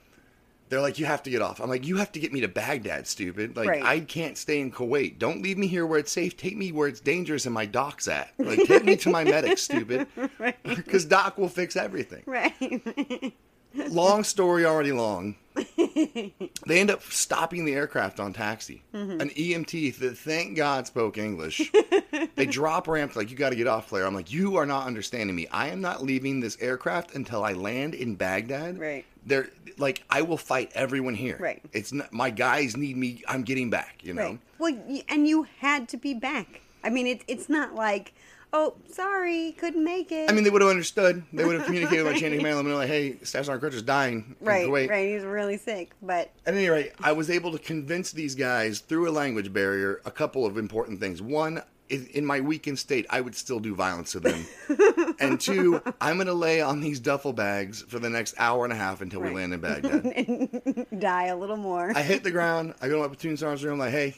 They're 0.68 0.80
like, 0.80 1.00
you 1.00 1.06
have 1.06 1.24
to 1.24 1.30
get 1.30 1.42
off. 1.42 1.60
I'm 1.60 1.68
like, 1.68 1.84
you 1.84 1.96
have 1.96 2.12
to 2.12 2.20
get 2.20 2.32
me 2.32 2.42
to 2.42 2.48
Baghdad, 2.48 3.08
stupid. 3.08 3.56
Like, 3.56 3.68
Right. 3.68 3.82
I 3.82 4.00
can't 4.00 4.38
stay 4.38 4.60
in 4.60 4.70
Kuwait. 4.70 5.18
Don't 5.18 5.42
leave 5.42 5.58
me 5.58 5.66
here 5.66 5.84
where 5.84 5.98
it's 5.98 6.12
safe. 6.12 6.36
Take 6.36 6.56
me 6.56 6.70
where 6.70 6.86
it's 6.86 7.00
dangerous 7.00 7.44
and 7.44 7.52
my 7.52 7.66
doc's 7.66 8.06
at. 8.06 8.32
Like, 8.38 8.60
take 8.68 8.84
me 8.84 8.94
to 8.96 9.10
my 9.10 9.24
medic, 9.24 9.58
stupid. 9.58 10.06
Because 10.62 11.04
doc 11.06 11.38
will 11.38 11.48
fix 11.48 11.74
everything. 11.74 12.22
Right. 12.24 13.32
Long 13.74 14.22
story 14.22 14.64
already 14.64 14.92
long. 14.92 15.34
They 15.76 16.80
end 16.80 16.90
up 16.90 17.02
stopping 17.02 17.64
the 17.64 17.74
aircraft 17.74 18.20
on 18.20 18.32
taxi. 18.32 18.82
Mm-hmm. 18.94 19.20
An 19.20 19.30
EMT 19.30 19.96
that 19.98 20.18
thank 20.18 20.56
God 20.56 20.86
spoke 20.86 21.18
English. 21.18 21.70
they 22.36 22.46
drop 22.46 22.88
ramp 22.88 23.16
like 23.16 23.30
you 23.30 23.36
got 23.36 23.50
to 23.50 23.56
get 23.56 23.66
off, 23.66 23.88
player. 23.88 24.04
I'm 24.04 24.14
like, 24.14 24.32
you 24.32 24.56
are 24.56 24.66
not 24.66 24.86
understanding 24.86 25.34
me. 25.34 25.46
I 25.48 25.68
am 25.68 25.80
not 25.80 26.02
leaving 26.02 26.40
this 26.40 26.56
aircraft 26.60 27.14
until 27.14 27.44
I 27.44 27.52
land 27.52 27.94
in 27.94 28.14
Baghdad. 28.14 28.78
Right. 28.78 29.04
They're 29.24 29.50
like, 29.78 30.02
I 30.10 30.22
will 30.22 30.36
fight 30.36 30.70
everyone 30.74 31.14
here. 31.14 31.36
Right. 31.38 31.62
It's 31.72 31.92
not, 31.92 32.12
my 32.12 32.30
guys 32.30 32.76
need 32.76 32.96
me. 32.96 33.22
I'm 33.28 33.42
getting 33.42 33.70
back. 33.70 34.00
You 34.02 34.14
know. 34.14 34.22
Right. 34.22 34.38
Well, 34.58 35.02
and 35.08 35.26
you 35.26 35.46
had 35.58 35.88
to 35.90 35.96
be 35.96 36.14
back. 36.14 36.60
I 36.82 36.90
mean, 36.90 37.06
it's 37.06 37.24
it's 37.28 37.48
not 37.48 37.74
like, 37.74 38.14
oh, 38.52 38.74
sorry, 38.90 39.52
couldn't 39.52 39.84
make 39.84 40.12
it. 40.12 40.30
I 40.30 40.32
mean, 40.32 40.44
they 40.44 40.50
would 40.50 40.62
have 40.62 40.70
understood. 40.70 41.22
They 41.32 41.44
would 41.44 41.56
have 41.56 41.66
communicated 41.66 42.04
with 42.04 42.12
my 42.14 42.18
chain 42.18 42.32
of 42.32 42.38
command. 42.38 42.56
Let 42.56 42.64
me 42.64 42.70
know, 42.70 42.76
like, 42.78 42.88
hey, 42.88 43.18
Staff 43.22 43.46
Sergeant 43.46 43.72
Crutcher's 43.72 43.82
dying. 43.82 44.36
right, 44.40 44.66
Kuwait. 44.66 44.90
right. 44.90 45.12
He's 45.12 45.24
really 45.24 45.56
sick, 45.56 45.92
but 46.02 46.30
At 46.46 46.54
any 46.54 46.68
rate, 46.68 46.92
I 47.00 47.12
was 47.12 47.30
able 47.30 47.52
to 47.52 47.58
convince 47.58 48.12
these 48.12 48.34
guys 48.34 48.80
through 48.80 49.08
a 49.08 49.12
language 49.12 49.52
barrier 49.52 50.00
a 50.04 50.10
couple 50.10 50.46
of 50.46 50.58
important 50.58 51.00
things. 51.00 51.22
One, 51.22 51.62
in 51.88 52.06
in 52.12 52.24
my 52.24 52.40
weakened 52.40 52.78
state, 52.78 53.06
I 53.10 53.20
would 53.20 53.34
still 53.34 53.60
do 53.60 53.74
violence 53.74 54.12
to 54.12 54.20
them. 54.20 54.46
and 55.20 55.40
two, 55.40 55.82
I'm 56.00 56.16
going 56.16 56.28
to 56.28 56.34
lay 56.34 56.60
on 56.60 56.80
these 56.80 57.00
duffel 57.00 57.32
bags 57.32 57.82
for 57.82 57.98
the 57.98 58.08
next 58.08 58.34
hour 58.38 58.64
and 58.64 58.72
a 58.72 58.76
half 58.76 59.00
until 59.00 59.20
we 59.20 59.30
land 59.30 59.52
in 59.52 59.60
Baghdad. 59.60 60.86
die 61.00 61.26
a 61.26 61.36
little 61.36 61.56
more. 61.56 61.92
I 61.94 62.02
hit 62.02 62.22
the 62.22 62.30
ground. 62.30 62.74
I 62.80 62.88
go 62.88 62.94
to 62.94 63.00
my 63.00 63.08
platoon 63.08 63.36
sergeant's 63.36 63.64
room. 63.64 63.78
like, 63.78 63.90
hey, 63.90 64.16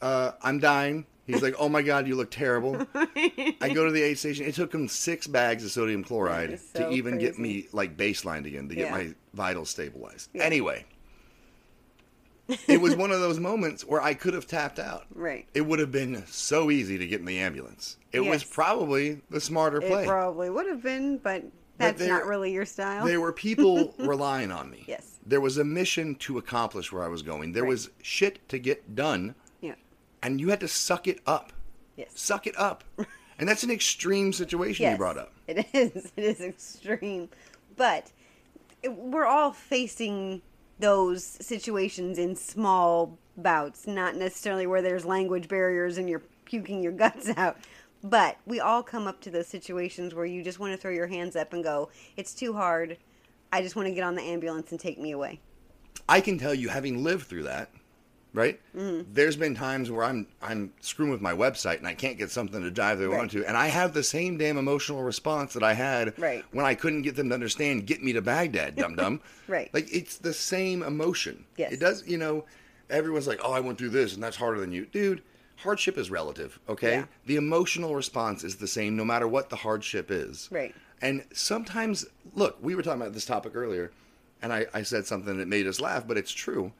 uh, 0.00 0.32
I'm 0.42 0.58
dying. 0.58 1.06
He's 1.26 1.40
like, 1.42 1.54
"Oh 1.58 1.68
my 1.68 1.82
god, 1.82 2.06
you 2.08 2.16
look 2.16 2.30
terrible." 2.30 2.86
I 2.94 3.70
go 3.72 3.84
to 3.86 3.92
the 3.92 4.02
aid 4.02 4.18
station. 4.18 4.44
It 4.46 4.54
took 4.54 4.74
him 4.74 4.88
six 4.88 5.26
bags 5.26 5.64
of 5.64 5.70
sodium 5.70 6.02
chloride 6.02 6.50
is 6.50 6.70
to 6.72 6.78
so 6.82 6.90
even 6.90 7.18
get 7.18 7.38
me 7.38 7.68
like 7.72 7.96
baselined 7.96 8.46
again 8.46 8.68
to 8.68 8.74
get 8.74 8.86
Yeah. 8.88 8.90
my 8.90 9.14
vitals 9.32 9.70
stabilized. 9.70 10.30
Yeah. 10.32 10.42
Anyway, 10.42 10.84
it 12.68 12.80
was 12.80 12.96
one 12.96 13.12
of 13.12 13.20
those 13.20 13.38
moments 13.38 13.84
where 13.84 14.02
I 14.02 14.14
could 14.14 14.34
have 14.34 14.46
tapped 14.46 14.78
out. 14.78 15.06
Right. 15.14 15.46
It 15.54 15.62
would 15.62 15.78
have 15.78 15.92
been 15.92 16.24
so 16.26 16.70
easy 16.70 16.98
to 16.98 17.06
get 17.06 17.20
in 17.20 17.26
the 17.26 17.38
ambulance. 17.38 17.96
It 18.12 18.20
was 18.20 18.42
probably 18.44 19.20
the 19.30 19.40
smarter 19.40 19.80
play. 19.80 20.02
It 20.04 20.08
probably 20.08 20.50
would 20.50 20.66
have 20.66 20.82
been, 20.82 21.18
but 21.18 21.44
that's 21.78 21.98
there- 22.00 22.08
not 22.08 22.26
really 22.26 22.52
your 22.52 22.66
style. 22.66 23.06
There 23.06 23.20
were 23.20 23.32
people 23.32 23.94
relying 23.98 24.50
on 24.50 24.70
me. 24.70 24.84
Yes. 24.86 25.18
There 25.24 25.40
was 25.40 25.56
a 25.56 25.64
mission 25.64 26.16
to 26.16 26.36
accomplish 26.38 26.90
where 26.92 27.04
I 27.04 27.08
was 27.08 27.22
going. 27.22 27.52
There 27.52 27.62
Right. 27.62 27.68
was 27.70 27.90
shit 28.02 28.46
to 28.48 28.58
get 28.58 28.96
done. 28.96 29.36
And 30.22 30.40
you 30.40 30.48
had 30.48 30.60
to 30.60 30.68
suck 30.68 31.06
it 31.06 31.20
up. 31.26 31.52
Yes. 31.96 32.12
Suck 32.14 32.46
it 32.46 32.58
up. 32.58 32.84
and 33.38 33.48
that's 33.48 33.62
an 33.62 33.70
extreme 33.70 34.32
situation 34.32 34.84
yes. 34.84 34.92
you 34.92 34.98
brought 34.98 35.18
up. 35.18 35.32
It 35.46 35.66
is. 35.72 36.12
It 36.16 36.24
is 36.24 36.40
extreme, 36.40 37.28
but 37.76 38.12
we're 38.88 39.26
all 39.26 39.52
facing 39.52 40.42
those 40.78 41.24
situations 41.24 42.18
in 42.18 42.36
small 42.36 43.18
bouts, 43.36 43.86
not 43.86 44.16
necessarily 44.16 44.66
where 44.66 44.82
there's 44.82 45.04
language 45.04 45.48
barriers 45.48 45.98
and 45.98 46.08
you're 46.08 46.22
puking 46.44 46.82
your 46.82 46.92
guts 47.02 47.28
out. 47.36 47.56
But 48.04 48.36
we 48.46 48.58
all 48.58 48.82
come 48.82 49.06
up 49.06 49.20
to 49.22 49.30
those 49.30 49.46
situations 49.46 50.14
where 50.14 50.26
you 50.26 50.42
just 50.42 50.58
want 50.58 50.72
to 50.72 50.76
throw 50.76 50.90
your 50.90 51.06
hands 51.06 51.36
up 51.36 51.52
and 51.52 51.62
go, 51.62 51.90
"It's 52.16 52.34
too 52.34 52.52
hard. 52.52 52.98
I 53.52 53.62
just 53.62 53.76
want 53.76 53.86
to 53.86 53.94
get 53.94 54.02
on 54.02 54.16
the 54.16 54.22
ambulance 54.22 54.72
and 54.72 54.80
take 54.80 54.98
me 54.98 55.12
away." 55.12 55.40
I 56.08 56.20
can 56.20 56.36
tell 56.36 56.52
you, 56.52 56.68
having 56.68 57.04
lived 57.04 57.26
through 57.26 57.44
that, 57.44 57.70
right? 58.34 58.60
Mm-hmm. 58.76 59.12
There's 59.12 59.36
been 59.36 59.54
times 59.54 59.90
where 59.90 60.04
I'm 60.04 60.26
I'm 60.40 60.72
screwing 60.80 61.10
with 61.12 61.20
my 61.20 61.32
website 61.32 61.78
and 61.78 61.86
I 61.86 61.94
can't 61.94 62.18
get 62.18 62.30
something 62.30 62.62
to 62.62 62.70
dive 62.70 62.98
they 62.98 63.06
Right. 63.06 63.18
want 63.18 63.30
to, 63.32 63.44
and 63.46 63.56
I 63.56 63.66
have 63.68 63.92
the 63.94 64.02
same 64.02 64.38
damn 64.38 64.56
emotional 64.58 65.02
response 65.02 65.52
that 65.54 65.62
I 65.62 65.74
had 65.74 66.18
Right. 66.18 66.44
when 66.52 66.64
I 66.64 66.74
couldn't 66.74 67.02
get 67.02 67.16
them 67.16 67.28
to 67.28 67.34
understand. 67.34 67.86
Get 67.86 68.02
me 68.02 68.12
to 68.14 68.22
Baghdad, 68.22 68.76
dum 68.76 68.96
dum. 68.96 69.20
Right. 69.48 69.68
Like 69.74 69.88
it's 69.92 70.16
the 70.18 70.32
same 70.32 70.82
emotion. 70.82 71.44
Yes. 71.56 71.72
It 71.72 71.80
does. 71.80 72.06
You 72.06 72.16
know, 72.18 72.44
everyone's 72.88 73.26
like, 73.26 73.40
"Oh, 73.44 73.52
I 73.52 73.60
went 73.60 73.76
through 73.78 73.90
this, 73.90 74.14
and 74.14 74.22
that's 74.22 74.36
harder 74.36 74.60
than 74.60 74.72
you, 74.72 74.86
dude." 74.86 75.22
Hardship 75.56 75.96
is 75.98 76.10
relative. 76.10 76.58
Okay. 76.68 76.92
Yeah. 76.92 77.04
The 77.26 77.36
emotional 77.36 77.94
response 77.94 78.42
is 78.42 78.56
the 78.56 78.66
same 78.66 78.96
no 78.96 79.04
matter 79.04 79.28
what 79.28 79.48
the 79.50 79.56
hardship 79.56 80.10
is. 80.10 80.48
Right. 80.50 80.74
And 81.02 81.24
sometimes, 81.32 82.06
look, 82.34 82.56
we 82.62 82.74
were 82.74 82.82
talking 82.82 83.00
about 83.02 83.12
this 83.12 83.24
topic 83.26 83.54
earlier, 83.54 83.92
and 84.40 84.52
I, 84.52 84.66
I 84.72 84.82
said 84.82 85.06
something 85.06 85.36
that 85.38 85.46
made 85.48 85.66
us 85.66 85.80
laugh, 85.80 86.06
but 86.08 86.16
it's 86.16 86.32
true. 86.32 86.72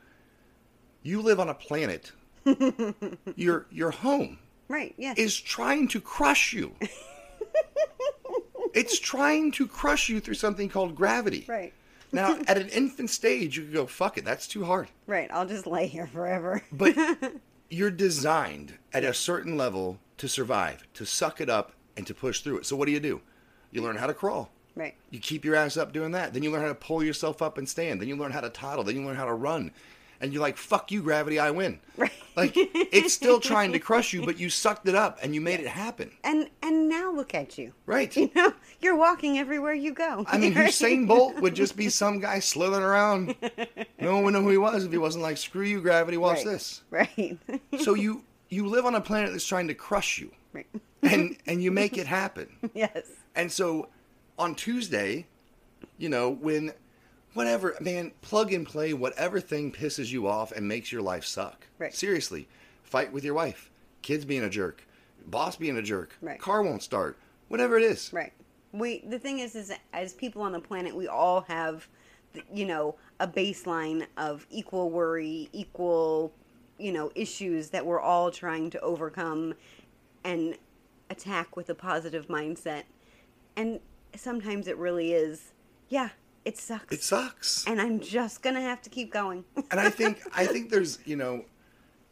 You 1.02 1.20
live 1.22 1.40
on 1.40 1.48
a 1.48 1.54
planet. 1.54 2.12
your 3.36 3.66
your 3.70 3.90
home 3.92 4.38
Right? 4.68 4.94
Yes. 4.98 5.16
is 5.18 5.38
trying 5.40 5.86
to 5.88 6.00
crush 6.00 6.52
you. 6.52 6.74
it's 8.74 8.98
trying 8.98 9.52
to 9.52 9.66
crush 9.66 10.08
you 10.08 10.20
through 10.20 10.34
something 10.34 10.68
called 10.68 10.94
gravity. 10.94 11.44
right. 11.48 11.72
Now, 12.14 12.38
at 12.46 12.58
an 12.58 12.68
infant 12.68 13.08
stage, 13.08 13.56
you 13.56 13.62
could 13.64 13.72
go, 13.72 13.86
"Fuck 13.86 14.18
it, 14.18 14.24
that's 14.26 14.46
too 14.46 14.66
hard." 14.66 14.88
Right. 15.06 15.30
I'll 15.32 15.46
just 15.46 15.66
lay 15.66 15.86
here 15.86 16.06
forever. 16.06 16.62
But 16.70 16.94
you're 17.70 17.90
designed 17.90 18.74
at 18.92 19.02
a 19.02 19.14
certain 19.14 19.56
level 19.56 19.98
to 20.18 20.28
survive, 20.28 20.86
to 20.92 21.06
suck 21.06 21.40
it 21.40 21.48
up, 21.48 21.72
and 21.96 22.06
to 22.06 22.12
push 22.12 22.40
through 22.42 22.58
it. 22.58 22.66
So 22.66 22.76
what 22.76 22.84
do 22.84 22.92
you 22.92 23.00
do? 23.00 23.22
You 23.70 23.80
learn 23.80 23.96
how 23.96 24.06
to 24.08 24.12
crawl. 24.12 24.50
right. 24.76 24.94
You 25.10 25.20
keep 25.20 25.42
your 25.42 25.54
ass 25.54 25.78
up 25.78 25.94
doing 25.94 26.10
that. 26.12 26.34
Then 26.34 26.42
you 26.42 26.50
learn 26.50 26.60
how 26.60 26.68
to 26.68 26.74
pull 26.74 27.02
yourself 27.02 27.40
up 27.40 27.56
and 27.56 27.66
stand. 27.66 27.98
Then 27.98 28.08
you 28.08 28.16
learn 28.16 28.32
how 28.32 28.42
to 28.42 28.50
toddle. 28.50 28.84
Then 28.84 28.96
you 28.96 29.06
learn 29.06 29.16
how 29.16 29.24
to 29.24 29.32
run. 29.32 29.70
And 30.22 30.32
you're 30.32 30.40
like, 30.40 30.56
fuck 30.56 30.90
you, 30.92 31.02
gravity, 31.02 31.38
I 31.40 31.50
win. 31.50 31.80
Right. 31.96 32.12
Like, 32.36 32.52
it's 32.56 33.12
still 33.12 33.40
trying 33.52 33.72
to 33.72 33.78
crush 33.78 34.12
you, 34.14 34.24
but 34.24 34.38
you 34.38 34.48
sucked 34.48 34.88
it 34.88 34.94
up 34.94 35.18
and 35.22 35.34
you 35.34 35.40
made 35.42 35.60
it 35.60 35.66
happen. 35.66 36.12
And 36.24 36.48
and 36.62 36.88
now 36.88 37.12
look 37.12 37.34
at 37.34 37.58
you. 37.58 37.72
Right. 37.86 38.16
You 38.16 38.30
know, 38.34 38.54
you're 38.80 38.96
walking 38.96 39.36
everywhere 39.38 39.74
you 39.74 39.92
go. 39.92 40.24
I 40.28 40.38
mean, 40.38 40.54
Right? 40.56 40.70
Usain 40.70 41.06
Bolt 41.08 41.40
would 41.40 41.54
just 41.54 41.76
be 41.76 41.88
some 41.90 42.20
guy 42.20 42.38
slithering 42.38 42.82
around. 42.84 43.34
No 44.00 44.14
one 44.14 44.24
would 44.24 44.32
know 44.34 44.42
who 44.42 44.50
he 44.50 44.56
was 44.58 44.84
if 44.84 44.92
he 44.92 44.98
wasn't 44.98 45.22
like, 45.24 45.36
screw 45.36 45.64
you, 45.66 45.80
gravity, 45.82 46.16
watch 46.16 46.38
Right. 46.38 46.46
this. 46.46 46.82
Right. 46.88 47.38
So 47.80 47.94
you 48.04 48.22
you 48.48 48.66
live 48.68 48.86
on 48.86 48.94
a 48.94 49.00
planet 49.00 49.32
that's 49.32 49.46
trying 49.46 49.66
to 49.68 49.74
crush 49.74 50.18
you. 50.20 50.30
right. 50.52 50.66
And 51.02 51.36
and 51.46 51.60
you 51.62 51.72
make 51.72 51.98
it 51.98 52.06
happen. 52.06 52.48
Yes. 52.74 53.08
And 53.34 53.50
so 53.50 53.88
on 54.38 54.54
Tuesday, 54.54 55.26
you 55.98 56.08
know, 56.08 56.30
when 56.30 56.72
whatever, 57.34 57.76
man, 57.80 58.12
plug 58.20 58.52
and 58.52 58.66
play 58.66 58.92
whatever 58.92 59.40
thing 59.40 59.72
pisses 59.72 60.10
you 60.10 60.26
off 60.26 60.52
and 60.52 60.66
makes 60.66 60.92
your 60.92 61.02
life 61.02 61.24
suck. 61.24 61.66
Right. 61.78 61.94
Seriously, 61.94 62.48
fight 62.82 63.12
with 63.12 63.24
your 63.24 63.34
wife, 63.34 63.70
kids 64.02 64.24
being 64.24 64.42
a 64.42 64.50
jerk, 64.50 64.86
boss 65.26 65.56
being 65.56 65.76
a 65.76 65.82
jerk, 65.82 66.16
Right. 66.20 66.38
car 66.38 66.62
won't 66.62 66.82
start, 66.82 67.16
whatever 67.48 67.76
it 67.76 67.84
is. 67.84 68.12
Right. 68.12 68.32
We 68.72 69.04
the 69.06 69.18
thing 69.18 69.40
is 69.40 69.54
is 69.54 69.72
as 69.92 70.14
people 70.14 70.42
on 70.42 70.52
the 70.52 70.60
planet 70.60 70.96
we 70.96 71.06
all 71.06 71.42
have 71.42 71.88
you 72.52 72.64
know 72.64 72.94
a 73.20 73.28
baseline 73.28 74.06
of 74.16 74.46
equal 74.50 74.90
worry, 74.90 75.48
equal 75.52 76.32
you 76.78 76.90
know 76.92 77.12
issues 77.14 77.68
that 77.70 77.84
we're 77.84 78.00
all 78.00 78.30
trying 78.30 78.70
to 78.70 78.80
overcome 78.80 79.54
and 80.24 80.56
attack 81.10 81.56
with 81.56 81.68
a 81.68 81.74
positive 81.74 82.28
mindset. 82.28 82.84
And 83.56 83.80
sometimes 84.16 84.66
it 84.66 84.78
really 84.78 85.12
is 85.12 85.52
yeah, 85.90 86.08
it 86.44 86.58
sucks. 86.58 86.92
It 86.94 87.02
sucks. 87.02 87.64
and 87.66 87.80
I'm 87.80 88.00
just 88.00 88.42
going 88.42 88.54
to 88.56 88.60
have 88.60 88.82
to 88.82 88.90
keep 88.90 89.12
going. 89.12 89.44
and 89.70 89.78
I 89.80 89.90
think 89.90 90.20
I 90.34 90.46
think 90.46 90.70
there's 90.70 90.98
you 91.04 91.16
know, 91.16 91.44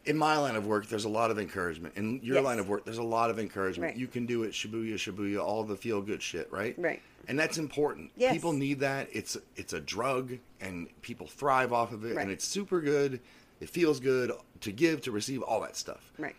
in 0.05 0.17
my 0.17 0.37
line 0.37 0.55
of 0.55 0.65
work, 0.65 0.87
there's 0.87 1.05
a 1.05 1.09
lot 1.09 1.31
of 1.31 1.37
encouragement. 1.39 1.95
In 1.95 2.19
your 2.23 2.35
Yes. 2.37 2.43
line 2.45 2.59
of 2.59 2.67
work, 2.69 2.85
there's 2.85 2.97
a 2.97 3.03
lot 3.03 3.29
of 3.29 3.37
encouragement. 3.39 3.91
Right. 3.91 3.99
You 3.99 4.07
can 4.07 4.25
do 4.25 4.43
it, 4.43 4.51
Shibuya, 4.51 4.95
Shibuya, 4.95 5.43
all 5.43 5.63
the 5.63 5.75
feel 5.75 6.01
good 6.01 6.21
shit, 6.21 6.51
right? 6.51 6.73
Right. 6.77 7.01
And 7.27 7.37
that's 7.37 7.57
important. 7.59 8.11
Yes. 8.15 8.33
People 8.33 8.53
need 8.53 8.79
that. 8.79 9.09
It's 9.11 9.37
it's 9.55 9.73
a 9.73 9.79
drug, 9.79 10.37
and 10.59 10.87
people 11.01 11.27
thrive 11.27 11.71
off 11.73 11.91
of 11.91 12.03
it, 12.05 12.15
Right. 12.15 12.23
and 12.23 12.31
it's 12.31 12.45
super 12.47 12.81
good. 12.81 13.19
It 13.59 13.69
feels 13.69 13.99
good 13.99 14.31
to 14.61 14.71
give, 14.71 15.01
to 15.01 15.11
receive, 15.11 15.43
all 15.43 15.61
that 15.61 15.75
stuff. 15.75 16.11
right. 16.17 16.35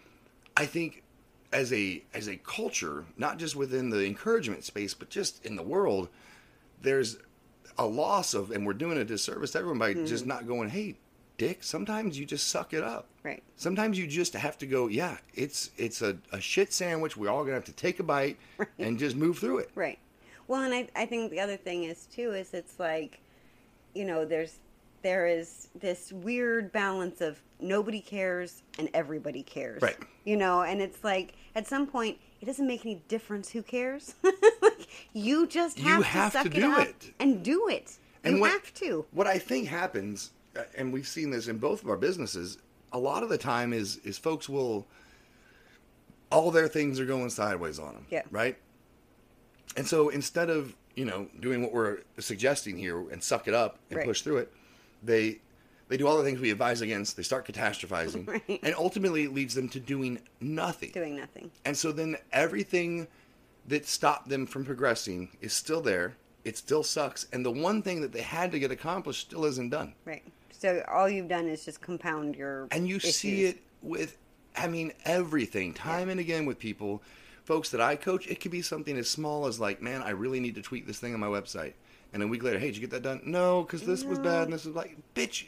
I 0.56 0.66
think 0.66 1.02
as 1.52 1.72
a 1.72 2.02
as 2.14 2.28
a 2.28 2.36
culture, 2.36 3.04
not 3.16 3.38
just 3.38 3.54
within 3.54 3.90
the 3.90 4.04
encouragement 4.04 4.64
space, 4.64 4.92
but 4.92 5.08
just 5.08 5.44
in 5.46 5.54
the 5.56 5.62
world, 5.62 6.08
there's 6.80 7.16
a 7.78 7.86
loss 7.86 8.34
of, 8.34 8.50
and 8.50 8.66
we're 8.66 8.72
doing 8.74 8.98
a 8.98 9.04
disservice 9.04 9.52
to 9.52 9.58
everyone 9.58 9.78
by 9.78 9.94
Mm-hmm. 9.94 10.06
just 10.06 10.26
not 10.26 10.46
going, 10.46 10.68
"Hey, 10.70 10.96
Dick." 11.38 11.62
Sometimes 11.62 12.18
you 12.18 12.24
just 12.24 12.48
suck 12.48 12.72
it 12.74 12.82
up. 12.82 13.06
Right. 13.22 13.42
Sometimes 13.56 13.98
you 13.98 14.06
just 14.06 14.34
have 14.34 14.58
to 14.58 14.66
go, 14.66 14.88
"Yeah, 14.88 15.18
it's 15.34 15.70
it's 15.76 16.02
a, 16.02 16.16
a 16.32 16.40
shit 16.40 16.72
sandwich. 16.72 17.16
We're 17.16 17.30
all 17.30 17.42
gonna 17.44 17.54
have 17.54 17.64
to 17.66 17.72
take 17.72 18.00
a 18.00 18.02
bite 18.02 18.36
and 18.78 18.98
just 18.98 19.16
move 19.16 19.38
through 19.38 19.58
it." 19.58 19.70
Right. 19.74 19.98
Well, 20.48 20.62
and 20.62 20.74
I, 20.74 20.88
I 20.96 21.06
think 21.06 21.30
the 21.30 21.40
other 21.40 21.56
thing 21.56 21.84
is 21.84 22.06
too 22.06 22.32
is 22.32 22.52
it's 22.52 22.78
like, 22.78 23.20
you 23.94 24.04
know, 24.04 24.24
there's 24.24 24.58
there 25.02 25.26
is 25.26 25.68
this 25.80 26.12
weird 26.12 26.70
balance 26.72 27.20
of 27.20 27.40
nobody 27.60 28.00
cares 28.00 28.62
and 28.78 28.88
everybody 28.94 29.42
cares. 29.42 29.82
Right. 29.82 29.96
You 30.24 30.36
know, 30.36 30.62
and 30.62 30.80
it's 30.80 31.02
like 31.02 31.34
at 31.56 31.66
some 31.66 31.86
point 31.86 32.18
it 32.40 32.46
doesn't 32.46 32.66
make 32.66 32.84
any 32.84 33.02
difference 33.08 33.48
who 33.50 33.62
cares. 33.62 34.14
you 35.12 35.46
just 35.46 35.78
You 35.78 35.84
have 35.84 36.00
to 36.00 36.06
have 36.06 36.32
to 36.32 36.38
suck 36.42 36.50
do 36.52 36.58
it 36.60 36.64
up 36.80 36.88
it. 36.88 37.14
and 37.18 37.42
do 37.42 37.68
it. 37.68 37.96
And 38.24 38.36
you 38.36 38.40
what, 38.42 38.50
have 38.52 38.74
to. 38.74 39.04
What 39.12 39.26
I 39.26 39.38
think 39.38 39.68
happens, 39.68 40.30
uh, 40.56 40.62
and 40.76 40.92
we've 40.92 41.08
seen 41.08 41.30
this 41.30 41.48
in 41.48 41.58
both 41.58 41.82
of 41.82 41.88
our 41.90 41.96
businesses, 41.96 42.58
a 42.92 42.98
lot 42.98 43.22
of 43.22 43.28
the 43.28 43.38
time 43.38 43.72
is 43.72 43.96
is 44.04 44.18
folks 44.18 44.48
will 44.48 44.86
all 46.30 46.50
their 46.50 46.68
things 46.68 46.98
are 47.00 47.06
going 47.06 47.30
sideways 47.30 47.78
on 47.78 47.94
them. 47.94 48.06
Yeah. 48.10 48.22
Right. 48.30 48.56
And 49.76 49.86
so 49.86 50.08
instead 50.08 50.50
of 50.50 50.74
you 50.94 51.04
know 51.04 51.28
doing 51.40 51.62
what 51.62 51.72
we're 51.72 51.98
suggesting 52.18 52.76
here 52.78 52.98
and 53.10 53.22
suck 53.22 53.48
it 53.48 53.54
up 53.54 53.78
and 53.90 53.98
Right. 53.98 54.06
push 54.06 54.22
through 54.22 54.38
it, 54.38 54.52
they 55.02 55.38
they 55.88 55.96
do 55.96 56.06
all 56.06 56.16
the 56.16 56.24
things 56.24 56.40
we 56.40 56.50
advise 56.50 56.80
against. 56.80 57.16
They 57.16 57.22
start 57.22 57.46
catastrophizing, 57.46 58.26
Right. 58.48 58.60
and 58.62 58.74
ultimately 58.76 59.24
it 59.24 59.34
leads 59.34 59.54
them 59.54 59.68
to 59.70 59.80
doing 59.80 60.20
nothing. 60.40 60.90
Doing 60.92 61.16
nothing. 61.16 61.50
And 61.64 61.76
so 61.76 61.92
then 61.92 62.16
everything 62.32 63.08
that 63.68 63.86
stopped 63.86 64.28
them 64.28 64.46
from 64.46 64.64
progressing 64.64 65.28
is 65.40 65.52
still 65.52 65.80
there. 65.80 66.14
It 66.44 66.58
still 66.58 66.82
sucks. 66.82 67.26
And 67.32 67.44
the 67.46 67.50
one 67.50 67.82
thing 67.82 68.00
that 68.00 68.12
they 68.12 68.22
had 68.22 68.50
to 68.52 68.58
get 68.58 68.70
accomplished 68.70 69.28
still 69.28 69.44
isn't 69.44 69.70
done. 69.70 69.94
Right. 70.04 70.24
So 70.50 70.84
all 70.90 71.08
you've 71.08 71.28
done 71.28 71.48
is 71.48 71.64
just 71.64 71.80
compound 71.80 72.36
your 72.36 72.68
And 72.70 72.88
you 72.88 73.00
see 73.00 73.44
it 73.44 73.58
with, 73.82 74.16
I 74.56 74.66
mean, 74.68 74.92
everything, 75.04 75.74
time 75.74 76.08
and 76.08 76.18
again 76.20 76.46
with 76.46 76.58
people. 76.58 77.02
Folks 77.44 77.70
that 77.70 77.80
I 77.80 77.96
coach, 77.96 78.28
it 78.28 78.40
could 78.40 78.52
be 78.52 78.62
something 78.62 78.96
as 78.96 79.10
small 79.10 79.46
as 79.46 79.58
like, 79.58 79.82
man, 79.82 80.02
I 80.02 80.10
really 80.10 80.38
need 80.38 80.54
to 80.56 80.62
tweak 80.62 80.86
this 80.86 80.98
thing 80.98 81.14
on 81.14 81.20
my 81.20 81.26
website. 81.26 81.72
And 82.12 82.22
a 82.22 82.26
week 82.26 82.42
later, 82.42 82.58
hey, 82.58 82.66
did 82.66 82.76
you 82.76 82.80
get 82.80 82.90
that 82.90 83.02
done? 83.02 83.20
No, 83.24 83.62
because 83.62 83.82
this 83.82 84.04
was 84.04 84.18
bad 84.18 84.44
and 84.44 84.52
this 84.52 84.64
was 84.64 84.76
like, 84.76 84.96
bitch, 85.14 85.46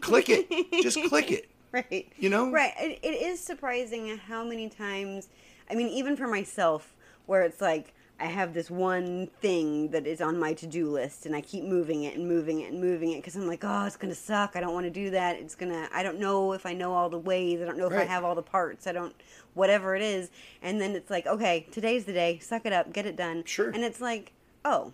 click 0.00 0.28
it. 0.28 0.48
Just 0.82 0.98
click 1.08 1.30
it. 1.30 1.48
right 1.70 2.10
You 2.16 2.30
know? 2.30 2.50
right 2.50 2.72
it, 2.78 2.98
it 3.02 3.22
is 3.22 3.40
surprising 3.40 4.16
how 4.16 4.42
many 4.42 4.70
times 4.70 5.28
i 5.70 5.74
mean 5.74 5.88
even 5.88 6.16
for 6.16 6.26
myself 6.26 6.94
where 7.28 7.42
it's 7.42 7.60
like 7.60 7.94
I 8.20 8.24
have 8.24 8.52
this 8.52 8.68
one 8.68 9.28
thing 9.40 9.90
that 9.90 10.06
is 10.06 10.20
on 10.20 10.40
my 10.40 10.52
to 10.54 10.66
do 10.66 10.90
list, 10.90 11.24
and 11.26 11.36
I 11.36 11.40
keep 11.40 11.62
moving 11.62 12.02
it 12.02 12.16
and 12.16 12.26
moving 12.26 12.60
it 12.62 12.72
and 12.72 12.80
moving 12.80 13.12
it 13.12 13.16
because 13.16 13.36
I'm 13.36 13.46
like, 13.46 13.62
oh, 13.62 13.84
it's 13.84 13.96
gonna 13.96 14.14
suck. 14.14 14.56
I 14.56 14.60
don't 14.60 14.74
want 14.74 14.86
to 14.86 14.90
do 14.90 15.10
that. 15.10 15.36
It's 15.36 15.54
gonna. 15.54 15.88
I 15.94 16.02
don't 16.02 16.18
know 16.18 16.52
if 16.52 16.66
I 16.66 16.72
know 16.72 16.92
all 16.92 17.08
the 17.08 17.18
ways. 17.18 17.60
I 17.60 17.64
don't 17.64 17.78
know 17.78 17.86
if 17.86 17.92
I 17.92 18.04
have 18.04 18.24
all 18.24 18.34
the 18.34 18.42
parts. 18.42 18.86
I 18.88 18.92
don't. 18.92 19.14
Whatever 19.54 19.94
it 19.94 20.02
is, 20.02 20.30
and 20.62 20.80
then 20.80 20.92
it's 20.92 21.10
like, 21.10 21.26
okay, 21.26 21.66
today's 21.70 22.06
the 22.06 22.12
day. 22.12 22.38
Suck 22.40 22.66
it 22.66 22.72
up. 22.72 22.92
Get 22.92 23.06
it 23.06 23.16
done. 23.16 23.44
Sure. 23.44 23.70
And 23.70 23.84
it's 23.84 24.00
like, 24.00 24.32
oh, 24.64 24.92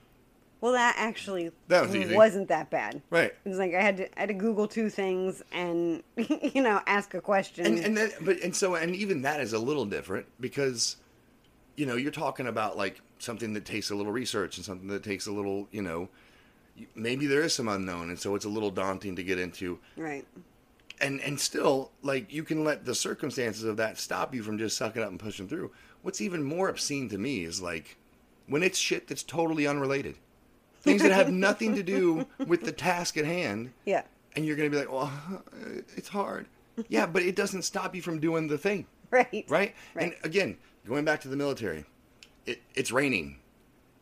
well, 0.60 0.72
that 0.72 0.94
actually 0.96 1.50
That 1.68 1.90
was 1.90 2.12
wasn't 2.12 2.48
that 2.48 2.70
bad. 2.70 3.02
Right. 3.10 3.34
It's 3.44 3.58
like 3.58 3.74
I 3.74 3.82
had 3.82 3.98
to 3.98 4.18
I 4.18 4.20
had 4.20 4.28
to 4.28 4.34
Google 4.34 4.66
two 4.66 4.88
things 4.88 5.42
and 5.52 6.02
you 6.16 6.62
know 6.62 6.80
ask 6.86 7.14
a 7.14 7.20
question. 7.20 7.66
and 7.66 7.78
and 7.78 7.96
then 7.96 8.10
but 8.20 8.40
and 8.40 8.56
so 8.56 8.74
and 8.74 8.96
even 8.96 9.22
that 9.22 9.40
is 9.40 9.52
a 9.52 9.58
little 9.58 9.84
different 9.84 10.26
because 10.40 10.96
you 11.76 11.86
know 11.86 11.96
you're 11.96 12.10
talking 12.12 12.46
about 12.46 12.76
like 12.76 13.00
something 13.18 13.52
that 13.54 13.64
takes 13.64 13.90
a 13.90 13.94
little 13.94 14.12
research 14.12 14.56
and 14.56 14.64
something 14.64 14.88
that 14.88 15.02
takes 15.02 15.26
a 15.26 15.32
little 15.32 15.66
you 15.70 15.82
know 15.82 16.08
maybe 16.94 17.26
there 17.26 17.42
is 17.42 17.54
some 17.54 17.68
unknown 17.68 18.10
and 18.10 18.18
so 18.18 18.34
it's 18.34 18.44
a 18.44 18.48
little 18.48 18.70
daunting 18.70 19.14
to 19.16 19.22
get 19.22 19.38
into 19.38 19.78
right. 19.96 20.26
and 21.00 21.20
and 21.20 21.38
still 21.38 21.90
like 22.02 22.32
you 22.32 22.42
can 22.42 22.64
let 22.64 22.84
the 22.84 22.94
circumstances 22.94 23.64
of 23.64 23.76
that 23.76 23.98
stop 23.98 24.34
you 24.34 24.42
from 24.42 24.58
just 24.58 24.76
sucking 24.76 25.02
up 25.02 25.08
and 25.10 25.20
pushing 25.20 25.48
through 25.48 25.70
what's 26.02 26.20
even 26.20 26.42
more 26.42 26.68
obscene 26.68 27.08
to 27.08 27.18
me 27.18 27.44
is 27.44 27.62
like 27.62 27.96
when 28.48 28.62
it's 28.62 28.78
shit 28.78 29.06
that's 29.06 29.22
totally 29.22 29.66
unrelated 29.66 30.16
things 30.82 31.00
that 31.02 31.12
have 31.12 31.30
nothing 31.30 31.74
to 31.74 31.82
do 31.82 32.26
with 32.46 32.62
the 32.62 32.72
task 32.72 33.16
at 33.16 33.24
hand 33.24 33.72
Yeah. 33.84 34.02
and 34.36 34.44
you're 34.44 34.56
going 34.56 34.70
to 34.70 34.76
be 34.76 34.80
like 34.84 34.92
well 34.92 35.12
it's 35.96 36.08
hard 36.08 36.46
yeah 36.88 37.06
but 37.06 37.22
it 37.22 37.36
doesn't 37.36 37.62
stop 37.62 37.94
you 37.94 38.02
from 38.02 38.18
doing 38.18 38.48
the 38.48 38.58
thing 38.58 38.86
Right. 39.10 39.28
right? 39.32 39.44
right. 39.48 39.74
And 39.96 40.14
again, 40.24 40.56
going 40.86 41.04
back 41.04 41.20
to 41.22 41.28
the 41.28 41.36
military, 41.36 41.84
it, 42.46 42.60
it's 42.74 42.92
raining, 42.92 43.38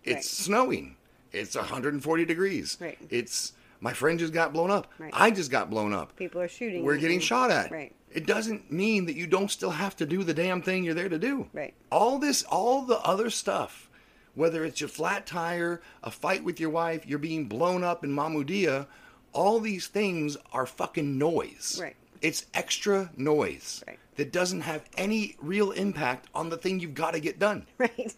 it's 0.04 0.14
Right. 0.16 0.24
snowing, 0.24 0.96
it's 1.32 1.54
140 1.56 2.24
degrees. 2.24 2.76
Right. 2.80 2.98
It's 3.10 3.52
my 3.80 3.92
friend 3.92 4.18
just 4.18 4.32
got 4.32 4.52
blown 4.52 4.70
up. 4.70 4.92
Right. 4.98 5.12
I 5.14 5.30
just 5.30 5.50
got 5.50 5.68
blown 5.70 5.92
up. 5.92 6.14
People 6.16 6.40
are 6.40 6.48
shooting. 6.48 6.84
We're 6.84 6.98
getting 6.98 7.20
shot 7.20 7.50
at. 7.50 7.70
Right. 7.70 7.94
It 8.12 8.26
doesn't 8.26 8.70
mean 8.70 9.06
that 9.06 9.16
you 9.16 9.26
don't 9.26 9.50
still 9.50 9.70
have 9.70 9.96
to 9.96 10.06
do 10.06 10.22
the 10.22 10.34
damn 10.34 10.60
thing 10.62 10.84
you're 10.84 10.94
there 10.94 11.08
to 11.08 11.18
do. 11.18 11.48
Right. 11.52 11.74
All 11.90 12.18
this, 12.18 12.42
all 12.44 12.82
the 12.82 12.98
other 13.00 13.30
stuff, 13.30 13.88
whether 14.34 14.64
it's 14.64 14.80
your 14.80 14.88
flat 14.88 15.26
tire, 15.26 15.80
a 16.02 16.10
fight 16.10 16.44
with 16.44 16.60
your 16.60 16.70
wife, 16.70 17.06
you're 17.06 17.18
being 17.18 17.46
blown 17.46 17.82
up 17.82 18.04
in 18.04 18.10
Mahmudiyah, 18.10 18.86
all 19.32 19.60
these 19.60 19.86
things 19.86 20.36
are 20.52 20.66
fucking 20.66 21.16
noise. 21.18 21.78
Right. 21.80 21.96
It's 22.22 22.46
extra 22.54 23.10
noise 23.16 23.84
Right. 23.86 23.98
that 24.16 24.32
doesn't 24.32 24.62
have 24.62 24.88
any 24.96 25.36
real 25.40 25.72
impact 25.72 26.28
on 26.34 26.48
the 26.48 26.56
thing 26.56 26.80
you've 26.80 26.94
got 26.94 27.10
to 27.12 27.20
get 27.20 27.38
done. 27.38 27.66
Right. 27.78 28.14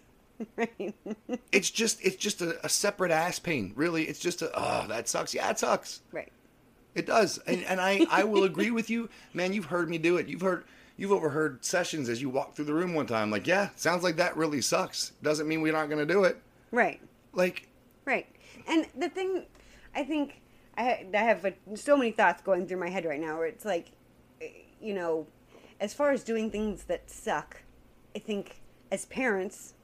right. 0.56 0.94
It's 1.52 1.70
just, 1.70 2.04
it's 2.04 2.16
just 2.16 2.42
a, 2.42 2.64
a 2.64 2.68
separate 2.68 3.12
ass 3.12 3.38
pain. 3.38 3.72
Really, 3.76 4.04
it's 4.04 4.18
just 4.18 4.42
a, 4.42 4.50
oh, 4.54 4.86
that 4.88 5.08
sucks. 5.08 5.32
Yeah, 5.32 5.48
it 5.50 5.58
sucks. 5.58 6.02
Right. 6.12 6.30
It 6.96 7.06
does, 7.06 7.38
and 7.46 7.64
and 7.64 7.80
I 7.80 8.06
I 8.10 8.22
will 8.24 8.44
agree 8.44 8.70
with 8.70 8.88
you, 8.90 9.08
man. 9.32 9.52
You've 9.52 9.64
heard 9.66 9.88
me 9.90 9.98
do 9.98 10.16
it. 10.16 10.28
You've 10.28 10.42
heard 10.42 10.64
you've 10.96 11.10
overheard 11.12 11.64
sessions 11.64 12.08
as 12.08 12.20
you 12.22 12.28
walk 12.30 12.54
through 12.54 12.66
the 12.66 12.74
room 12.74 12.94
one 12.94 13.06
time. 13.06 13.30
Like, 13.32 13.46
yeah, 13.48 13.70
sounds 13.74 14.02
like 14.04 14.14
that 14.16 14.36
really 14.36 14.60
sucks. 14.60 15.10
Doesn't 15.22 15.48
mean 15.48 15.60
we're 15.60 15.72
not 15.72 15.88
going 15.88 16.06
to 16.06 16.12
do 16.14 16.22
it. 16.24 16.40
Right. 16.70 17.00
Like, 17.32 17.68
Right. 18.04 18.26
And 18.68 18.86
the 18.96 19.08
thing, 19.08 19.44
I 19.94 20.04
think, 20.04 20.40
I, 20.76 21.06
I 21.14 21.18
have 21.18 21.44
like, 21.44 21.58
so 21.74 21.96
many 21.96 22.10
thoughts 22.10 22.42
going 22.42 22.66
through 22.66 22.78
my 22.80 22.90
head 22.90 23.04
right 23.04 23.20
now 23.20 23.36
where 23.38 23.46
it's 23.46 23.64
like, 23.64 23.92
eh, 24.40 24.48
you 24.80 24.94
know, 24.94 25.26
as 25.80 25.92
far 25.94 26.10
as 26.12 26.24
doing 26.24 26.50
things 26.50 26.84
that 26.84 27.10
suck, 27.10 27.62
I 28.14 28.18
think 28.18 28.60
as 28.90 29.04
parents, 29.06 29.74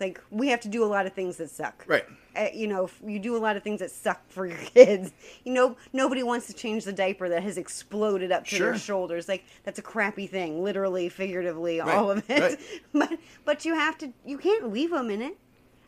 like 0.00 0.20
we 0.30 0.48
have 0.48 0.60
to 0.62 0.68
do 0.68 0.82
a 0.84 0.86
lot 0.86 1.06
of 1.06 1.12
things 1.12 1.36
that 1.36 1.50
suck. 1.50 1.84
right? 1.86 2.04
Uh, 2.36 2.48
you 2.52 2.66
know, 2.66 2.84
if 2.86 2.98
you 3.06 3.20
do 3.20 3.36
a 3.36 3.38
lot 3.38 3.56
of 3.56 3.62
things 3.62 3.78
that 3.80 3.90
suck 3.92 4.20
for 4.28 4.44
your 4.44 4.56
kids. 4.74 5.12
You 5.44 5.52
know, 5.52 5.76
nobody 5.92 6.22
wants 6.24 6.46
to 6.48 6.52
change 6.52 6.84
the 6.84 6.92
diaper 6.92 7.28
that 7.28 7.42
has 7.44 7.56
exploded 7.58 8.32
up 8.32 8.44
to 8.46 8.56
Sure. 8.56 8.70
their 8.70 8.78
shoulders. 8.78 9.28
Like 9.28 9.44
that's 9.62 9.78
a 9.78 9.82
crappy 9.82 10.26
thing, 10.26 10.64
literally, 10.64 11.08
figuratively, 11.08 11.78
Right, 11.80 11.94
all 11.94 12.10
of 12.10 12.28
it. 12.28 12.40
right. 12.40 12.58
But 12.92 13.18
but 13.44 13.64
you 13.64 13.74
have 13.74 13.96
to. 13.98 14.12
You 14.26 14.36
can't 14.38 14.72
leave 14.72 14.90
them 14.90 15.10
in 15.10 15.22
it. 15.22 15.38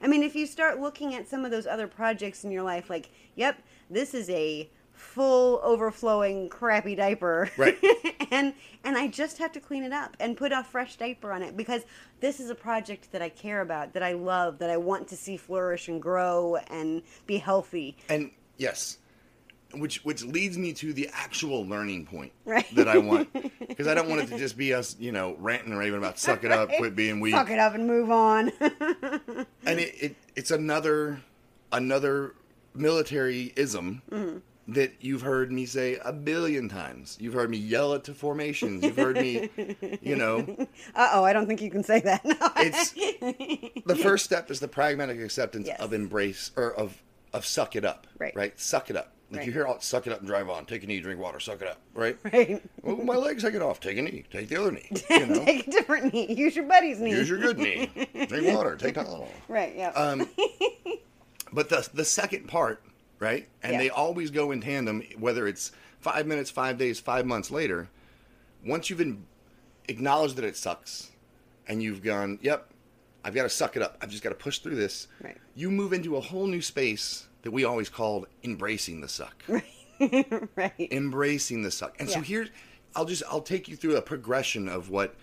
I 0.01 0.07
mean, 0.07 0.23
if 0.23 0.37
you 0.37 0.47
start 0.47 0.79
looking 0.79 1.15
at 1.15 1.27
some 1.27 1.45
of 1.45 1.51
those 1.51 1.67
other 1.67 1.87
projects 1.89 2.45
in 2.45 2.51
your 2.53 2.63
life, 2.63 2.91
like, 2.91 3.09
yep, 3.35 3.59
this 3.90 4.14
is 4.14 4.28
a 4.31 4.69
full 4.93 5.61
overflowing 5.62 6.49
crappy 6.49 6.95
diaper 6.95 7.50
Right. 7.59 7.76
and 8.31 8.55
and 8.83 8.97
i 8.97 9.07
just 9.09 9.37
have 9.38 9.52
to 9.52 9.61
clean 9.61 9.83
it 9.83 9.93
up 9.93 10.16
and 10.21 10.37
put 10.38 10.52
a 10.52 10.64
fresh 10.64 10.97
diaper 10.97 11.33
on 11.33 11.43
it 11.43 11.55
because 11.55 11.83
this 12.21 12.40
is 12.40 12.49
a 12.49 12.55
project 12.55 13.12
that 13.12 13.20
i 13.20 13.29
care 13.29 13.61
about 13.61 13.92
that 13.92 14.03
i 14.03 14.12
love 14.12 14.59
that 14.59 14.70
i 14.70 14.77
want 14.79 15.07
to 15.09 15.16
see 15.16 15.37
flourish 15.37 15.88
and 15.88 16.01
grow 16.01 16.57
and 16.70 17.03
be 17.27 17.37
healthy 17.37 17.94
And 18.09 18.31
yes, 18.57 18.96
which 19.75 20.03
which 20.05 20.25
leads 20.25 20.57
me 20.57 20.72
to 20.75 20.94
the 20.94 21.11
actual 21.12 21.66
learning 21.66 22.07
point 22.07 22.33
Right. 22.46 22.66
that 22.75 22.88
I 22.88 22.96
want 22.96 23.31
because 23.68 23.87
I 23.87 23.92
don't 23.94 24.09
want 24.09 24.22
it 24.22 24.29
to 24.29 24.38
just 24.38 24.57
be 24.57 24.72
us, 24.72 24.96
you 24.99 25.12
know, 25.12 25.37
ranting 25.38 25.70
and 25.72 25.79
raving 25.79 25.99
about 25.99 26.18
suck 26.18 26.42
it 26.44 26.53
up, 26.53 26.70
quit 26.79 26.96
being 26.96 27.20
weak. 27.20 27.35
Suck 27.35 27.51
it 27.51 27.59
up 27.59 27.75
and 27.75 27.87
move 27.87 28.11
on. 28.11 28.51
and 28.61 29.79
it, 29.81 29.94
it 30.01 30.16
it's 30.37 30.51
another 30.53 31.20
another 31.72 32.35
military 32.77 33.53
ism 33.57 34.03
Mm-hmm. 34.11 34.39
that 34.75 34.93
you've 35.01 35.23
heard 35.23 35.53
me 35.53 35.65
say 35.67 35.97
a 36.05 36.12
billion 36.12 36.69
times. 36.69 37.17
You've 37.21 37.35
heard 37.35 37.51
me 37.51 37.57
yell 37.57 37.93
it 37.95 38.03
to 38.05 38.15
formations. 38.15 38.83
You've 38.83 38.97
heard 38.97 39.17
me, 39.17 39.49
you 40.03 40.17
know, 40.17 40.39
uh 40.95 41.11
oh, 41.12 41.25
I 41.25 41.33
don't 41.33 41.47
think 41.47 41.61
you 41.62 41.71
can 41.71 41.85
say 41.85 42.01
that. 42.01 42.25
No. 42.25 42.35
it's 42.57 42.91
the 43.87 43.97
first 43.97 44.25
step 44.25 44.51
is 44.51 44.59
the 44.61 44.69
pragmatic 44.69 45.21
acceptance 45.21 45.67
Yes. 45.69 45.81
of 45.81 45.93
embrace 45.93 46.51
or 46.57 46.73
of 46.75 47.01
of 47.33 47.45
suck 47.47 47.77
it 47.77 47.85
up. 47.85 48.07
Right. 48.19 48.35
Right. 48.35 48.59
Suck 48.59 48.91
it 48.91 48.97
up. 48.97 49.12
Like 49.31 49.39
Right. 49.41 49.47
you 49.49 49.53
hear 49.53 49.67
all 49.67 49.81
suck 49.81 50.07
it 50.07 50.12
up 50.12 50.21
and 50.21 50.29
drive 50.29 50.49
on. 50.49 50.67
Take 50.67 50.85
a 50.85 50.87
knee, 50.87 51.01
drink 51.01 51.21
water. 51.21 51.39
Suck 51.41 51.61
it 51.61 51.69
up. 51.69 51.79
Right. 51.95 52.17
right. 52.33 52.62
Well, 52.83 52.97
my 52.97 53.17
legs 53.17 53.43
take 53.43 53.55
it 53.55 53.62
off. 53.62 53.79
Take 53.81 53.99
a 53.99 54.03
knee. 54.03 54.25
Take 54.33 54.49
the 54.49 54.57
other 54.61 54.71
knee. 54.73 54.89
You 55.11 55.27
know. 55.27 55.45
Take 55.45 55.67
a 55.67 55.71
different 55.71 56.12
knee. 56.15 56.33
Use 56.33 56.55
your 56.57 56.65
buddy's 56.67 57.01
knee. 57.01 57.11
Use 57.11 57.29
your 57.29 57.39
good 57.41 57.59
knee. 57.59 57.91
Drink 58.29 58.57
water. 58.57 58.77
Take 58.77 58.95
Tylenol. 58.95 59.29
Right. 59.49 59.75
Yeah. 59.77 59.89
Um, 59.91 60.29
but 61.57 61.71
the 61.71 61.88
the 61.95 62.05
second 62.05 62.47
part, 62.49 62.83
right? 63.19 63.49
And 63.62 63.73
Yeah. 63.73 63.79
they 63.79 63.90
always 63.90 64.31
go 64.31 64.51
in 64.53 64.61
tandem, 64.61 65.03
whether 65.19 65.49
it's 65.49 65.73
five 65.99 66.27
minutes, 66.27 66.51
five 66.51 66.77
days, 66.77 67.01
five 67.01 67.25
months 67.25 67.51
later. 67.51 67.88
Once 68.64 68.90
you've 68.90 69.01
in, 69.01 69.25
acknowledged 69.88 70.37
that 70.37 70.45
it 70.45 70.55
sucks, 70.57 71.11
and 71.66 71.83
you've 71.83 72.03
gone, 72.03 72.38
"Yep, 72.42 72.71
I've 73.25 73.35
got 73.35 73.45
to 73.45 73.49
suck 73.49 73.75
it 73.75 73.81
up. 73.83 73.97
I've 74.03 74.11
just 74.11 74.23
got 74.23 74.29
to 74.29 74.35
push 74.37 74.59
through 74.59 74.77
this." 74.77 75.09
Right. 75.23 75.38
You 75.55 75.71
move 75.71 75.95
into 75.95 76.16
a 76.16 76.21
whole 76.21 76.47
new 76.47 76.61
space 76.61 77.27
that 77.40 77.53
we 77.53 77.64
always 77.64 77.88
called 77.88 78.27
embracing 78.45 79.01
the 79.01 79.09
suck. 79.09 79.42
right. 79.49 80.75
Embracing 80.92 81.62
the 81.62 81.71
suck. 81.71 81.97
And 81.99 82.11
so 82.11 82.19
Yeah. 82.19 82.25
here's, 82.25 82.49
I'll 82.95 83.07
just 83.07 83.23
I'll 83.31 83.40
take 83.40 83.66
you 83.66 83.77
through 83.77 83.97
a 83.97 84.03
progression 84.03 84.69
of 84.69 84.90
what, 84.90 85.14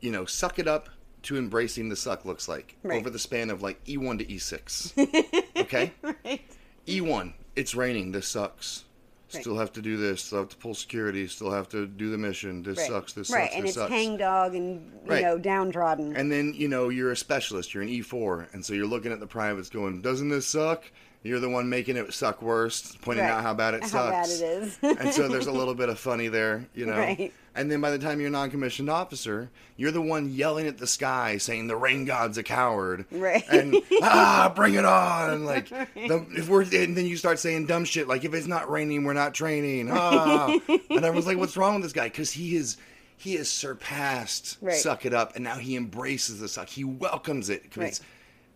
you 0.00 0.10
know, 0.10 0.24
suck 0.24 0.58
it 0.58 0.66
up 0.68 0.88
to 1.26 1.36
embracing 1.36 1.88
the 1.88 1.96
suck 1.96 2.24
looks 2.24 2.48
like 2.48 2.76
Right. 2.82 2.98
over 3.00 3.10
the 3.10 3.18
span 3.18 3.50
of 3.50 3.62
like 3.62 3.82
E1 3.84 4.18
to 4.18 4.24
E6. 4.24 5.46
okay? 5.56 5.92
right. 6.02 6.40
E1, 6.86 7.32
it's 7.54 7.74
raining. 7.74 8.12
This 8.12 8.28
sucks. 8.28 8.84
Right. 9.34 9.42
Still 9.42 9.58
have 9.58 9.72
to 9.72 9.82
do 9.82 9.96
this. 9.96 10.22
Still 10.22 10.38
have 10.38 10.48
to 10.50 10.56
pull 10.56 10.74
security. 10.74 11.26
Still 11.26 11.50
have 11.50 11.68
to 11.70 11.86
do 11.86 12.10
the 12.10 12.18
mission. 12.18 12.62
This 12.62 12.78
Right. 12.78 12.88
sucks. 12.88 13.12
This 13.12 13.28
right. 13.30 13.44
sucks. 13.46 13.54
and 13.56 13.64
this 13.64 13.70
it's 13.70 13.78
sucks. 13.78 13.90
hangdog 13.92 14.54
and 14.54 14.80
you 15.04 15.10
Right. 15.10 15.22
know 15.22 15.36
downtrodden. 15.38 16.14
And 16.16 16.30
then 16.30 16.54
you 16.54 16.68
know 16.68 16.88
you're 16.90 17.10
a 17.10 17.16
specialist. 17.16 17.74
You're 17.74 17.82
an 17.82 17.88
E4, 17.88 18.46
and 18.52 18.64
so 18.64 18.72
you're 18.72 18.86
looking 18.86 19.10
at 19.12 19.18
the 19.18 19.26
privates, 19.26 19.68
going, 19.68 20.00
"Doesn't 20.00 20.28
this 20.28 20.46
suck?" 20.46 20.84
You're 21.24 21.40
the 21.40 21.48
one 21.48 21.68
making 21.68 21.96
it 21.96 22.14
suck 22.14 22.40
worse, 22.40 22.96
pointing 23.02 23.24
Right. 23.24 23.32
out 23.32 23.42
how 23.42 23.52
bad 23.52 23.74
it 23.74 23.82
How 23.82 23.88
sucks. 23.88 24.38
bad 24.40 24.48
it 24.48 24.62
is. 24.62 24.78
and 25.00 25.12
so 25.12 25.26
there's 25.26 25.48
a 25.48 25.52
little 25.60 25.74
bit 25.74 25.88
of 25.88 25.98
funny 25.98 26.28
there, 26.28 26.66
you 26.72 26.86
know. 26.86 26.96
Right. 26.96 27.32
And 27.56 27.70
then 27.70 27.80
by 27.80 27.90
the 27.90 27.98
time 27.98 28.20
you're 28.20 28.28
a 28.28 28.30
non-commissioned 28.32 28.90
officer, 28.90 29.50
you're 29.76 29.90
the 29.90 30.00
one 30.02 30.30
yelling 30.32 30.66
at 30.66 30.78
the 30.78 30.86
sky, 30.86 31.38
saying 31.38 31.66
the 31.68 31.76
rain 31.76 32.04
god's 32.04 32.36
a 32.38 32.42
coward, 32.42 33.06
Right. 33.10 33.44
And 33.50 33.76
ah, 34.02 34.52
bring 34.54 34.74
it 34.74 34.84
on! 34.84 35.44
Like 35.44 35.68
the, 35.68 36.26
if 36.36 36.48
we're 36.48 36.62
and 36.62 36.96
then 36.96 37.06
you 37.06 37.16
start 37.16 37.38
saying 37.38 37.66
dumb 37.66 37.84
shit 37.84 38.06
like 38.08 38.24
if 38.24 38.34
it's 38.34 38.46
not 38.46 38.70
raining, 38.70 39.04
we're 39.04 39.12
not 39.14 39.34
training. 39.34 39.88
Ah, 39.90 40.56
and 40.90 41.04
I 41.06 41.10
was 41.10 41.26
like, 41.26 41.38
what's 41.38 41.56
wrong 41.56 41.74
with 41.74 41.82
this 41.84 41.92
guy? 41.92 42.04
Because 42.04 42.30
he 42.32 42.56
is. 42.56 42.76
He 43.18 43.36
has 43.36 43.48
surpassed 43.48 44.58
Right. 44.60 44.74
suck 44.76 45.06
it 45.06 45.14
up, 45.14 45.34
and 45.36 45.42
now 45.44 45.56
he 45.56 45.74
embraces 45.76 46.38
the 46.40 46.48
suck. 46.48 46.68
He 46.68 46.84
welcomes 46.84 47.48
it. 47.48 47.70
'cause 47.70 47.78
Right. 47.82 48.00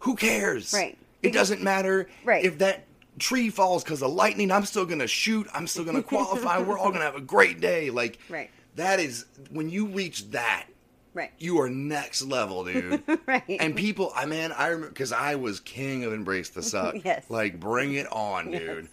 Who 0.00 0.16
cares? 0.16 0.72
Right. 0.74 0.98
It 1.22 1.32
doesn't 1.32 1.62
matter 1.62 2.08
Right. 2.24 2.44
if 2.44 2.58
that 2.58 2.84
tree 3.18 3.50
falls 3.50 3.82
because 3.84 4.02
of 4.02 4.10
lightning. 4.12 4.50
I'm 4.50 4.64
still 4.64 4.86
gonna 4.86 5.06
shoot. 5.06 5.46
I'm 5.54 5.66
still 5.66 5.84
gonna 5.84 6.02
qualify. 6.02 6.58
We're 6.58 6.78
all 6.78 6.90
gonna 6.90 7.04
have 7.04 7.16
a 7.16 7.20
great 7.20 7.60
day. 7.60 7.90
Like 7.90 8.18
Right. 8.28 8.50
That 8.76 9.00
is 9.00 9.24
when 9.50 9.68
you 9.70 9.87
reach 9.87 10.30
that, 10.30 10.66
right. 11.14 11.30
you 11.38 11.61
are 11.61 11.68
next 11.70 12.22
level, 12.22 12.64
dude. 12.64 13.02
Right. 13.26 13.44
And 13.61 13.76
people, 13.76 14.12
I 14.14 14.26
man, 14.26 14.52
I 14.52 14.68
remember 14.68 14.88
because 14.88 15.12
I 15.12 15.35
was 15.37 15.61
king 15.61 16.04
of 16.04 16.12
embrace 16.12 16.50
the 16.50 16.62
suck. 16.62 16.96
Yes. 17.04 17.24
Like 17.28 17.61
bring 17.61 17.94
it 17.94 18.11
on, 18.12 18.50
dude. 18.50 18.88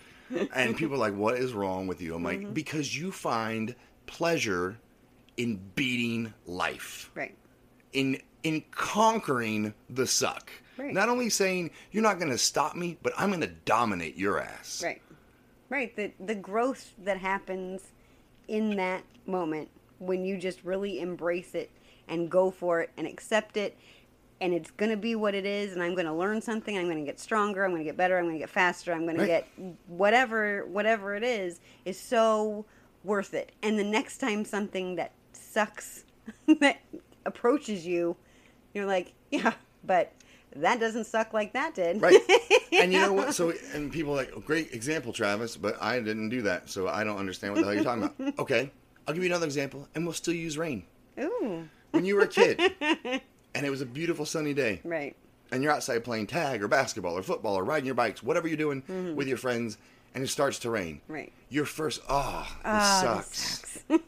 And 0.53 0.75
people 0.75 0.95
are 0.95 0.99
like, 0.99 1.15
"What 1.15 1.37
is 1.37 1.53
wrong 1.53 1.87
with 1.87 2.01
you?" 2.01 2.13
I'm 2.13 2.23
Mm-hmm. 2.23 2.43
like, 2.45 2.53
"Because 2.53 2.95
you 2.97 3.11
find 3.13 3.73
pleasure 4.07 4.77
in 5.37 5.59
beating 5.75 6.33
life." 6.45 7.09
Right. 7.15 7.35
in 7.93 8.19
in 8.43 8.63
conquering 8.71 9.73
the 9.89 10.05
suck. 10.07 10.49
Right. 10.77 10.93
Not 10.93 11.09
only 11.09 11.29
saying 11.29 11.71
you're 11.91 12.03
not 12.03 12.19
going 12.19 12.31
to 12.31 12.37
stop 12.37 12.75
me, 12.75 12.97
but 13.01 13.11
I'm 13.17 13.29
going 13.29 13.41
to 13.41 13.47
dominate 13.47 14.15
your 14.15 14.39
ass. 14.39 14.81
Right. 14.83 15.01
Right. 15.69 15.95
The 15.95 16.11
the 16.23 16.35
growth 16.35 16.93
that 17.03 17.17
happens 17.17 17.81
in 18.47 18.75
that 18.77 19.03
moment 19.25 19.69
when 19.99 20.23
you 20.25 20.37
just 20.37 20.63
really 20.63 20.99
embrace 20.99 21.55
it 21.55 21.69
and 22.07 22.29
go 22.29 22.51
for 22.51 22.81
it 22.81 22.89
and 22.97 23.07
accept 23.07 23.57
it 23.57 23.77
and 24.39 24.53
it's 24.53 24.69
going 24.71 24.91
to 24.91 24.97
be 24.97 25.15
what 25.15 25.33
it 25.33 25.45
is 25.45 25.73
and 25.73 25.81
I'm 25.81 25.95
going 25.95 26.05
to 26.05 26.13
learn 26.13 26.41
something, 26.41 26.77
I'm 26.77 26.85
going 26.85 26.99
to 26.99 27.05
get 27.05 27.19
stronger, 27.19 27.63
I'm 27.65 27.71
going 27.71 27.81
to 27.81 27.85
get 27.89 27.97
better, 27.97 28.17
I'm 28.17 28.25
going 28.25 28.35
to 28.35 28.39
get 28.39 28.49
faster, 28.49 28.93
I'm 28.93 29.05
going 29.05 29.17
Right. 29.17 29.23
to 29.23 29.27
get 29.27 29.47
whatever 29.87 30.65
whatever 30.67 31.15
it 31.15 31.23
is 31.23 31.59
is 31.85 31.99
so 31.99 32.65
worth 33.03 33.33
it. 33.33 33.51
And 33.63 33.79
the 33.79 33.83
next 33.83 34.19
time 34.19 34.45
something 34.45 34.95
that 34.95 35.11
sucks 35.33 36.03
that 36.59 36.81
approaches 37.25 37.85
you, 37.85 38.15
you're 38.73 38.85
like, 38.85 39.13
yeah, 39.31 39.53
but 39.83 40.13
that 40.61 40.79
doesn't 40.79 41.05
suck 41.05 41.33
like 41.33 41.53
that 41.53 41.73
did. 41.75 42.01
Right. 42.01 42.19
and 42.71 42.91
you 42.93 42.99
know 42.99 43.13
what? 43.13 43.33
So, 43.33 43.53
and 43.73 43.91
people 43.91 44.13
are 44.13 44.17
like, 44.17 44.31
oh, 44.35 44.39
great 44.39 44.73
example, 44.73 45.13
Travis, 45.13 45.55
but 45.57 45.81
I 45.81 45.99
didn't 45.99 46.29
do 46.29 46.41
that. 46.43 46.69
So 46.69 46.87
I 46.87 47.03
don't 47.03 47.17
understand 47.17 47.53
what 47.53 47.59
the 47.61 47.65
hell 47.65 47.73
you're 47.75 47.83
talking 47.83 48.03
about. 48.03 48.33
Okay. 48.39 48.71
I'll 49.07 49.13
give 49.13 49.23
you 49.23 49.29
another 49.29 49.45
example, 49.45 49.87
and 49.95 50.03
we'll 50.05 50.13
still 50.13 50.33
use 50.33 50.57
rain. 50.57 50.83
Ooh. 51.19 51.67
When 51.91 52.03
you 52.03 52.15
were 52.15 52.21
a 52.23 52.27
kid, 52.27 52.59
and 53.55 53.65
it 53.65 53.69
was 53.69 53.79
a 53.81 53.85
beautiful 53.85 54.25
sunny 54.25 54.53
day, 54.53 54.81
Right. 54.83 55.15
and 55.51 55.63
you're 55.63 55.71
outside 55.71 56.03
playing 56.03 56.27
tag 56.27 56.61
or 56.61 56.67
basketball 56.67 57.17
or 57.17 57.23
football 57.23 57.55
or 57.57 57.63
riding 57.63 57.85
your 57.85 57.95
bikes, 57.95 58.21
whatever 58.21 58.49
you're 58.49 58.57
doing 58.57 58.83
with 59.15 59.27
your 59.29 59.37
friends, 59.37 59.77
and 60.13 60.23
it 60.23 60.27
starts 60.27 60.59
to 60.59 60.69
rain. 60.69 60.95
Mm-hmm. 61.05 61.13
Right. 61.13 61.33
Your 61.49 61.63
first, 61.63 62.01
oh, 62.09 62.41
this 62.41 62.57
Ah, 62.65 63.15
this 63.29 63.37
sucks. 63.37 63.83
sucks. 63.87 63.99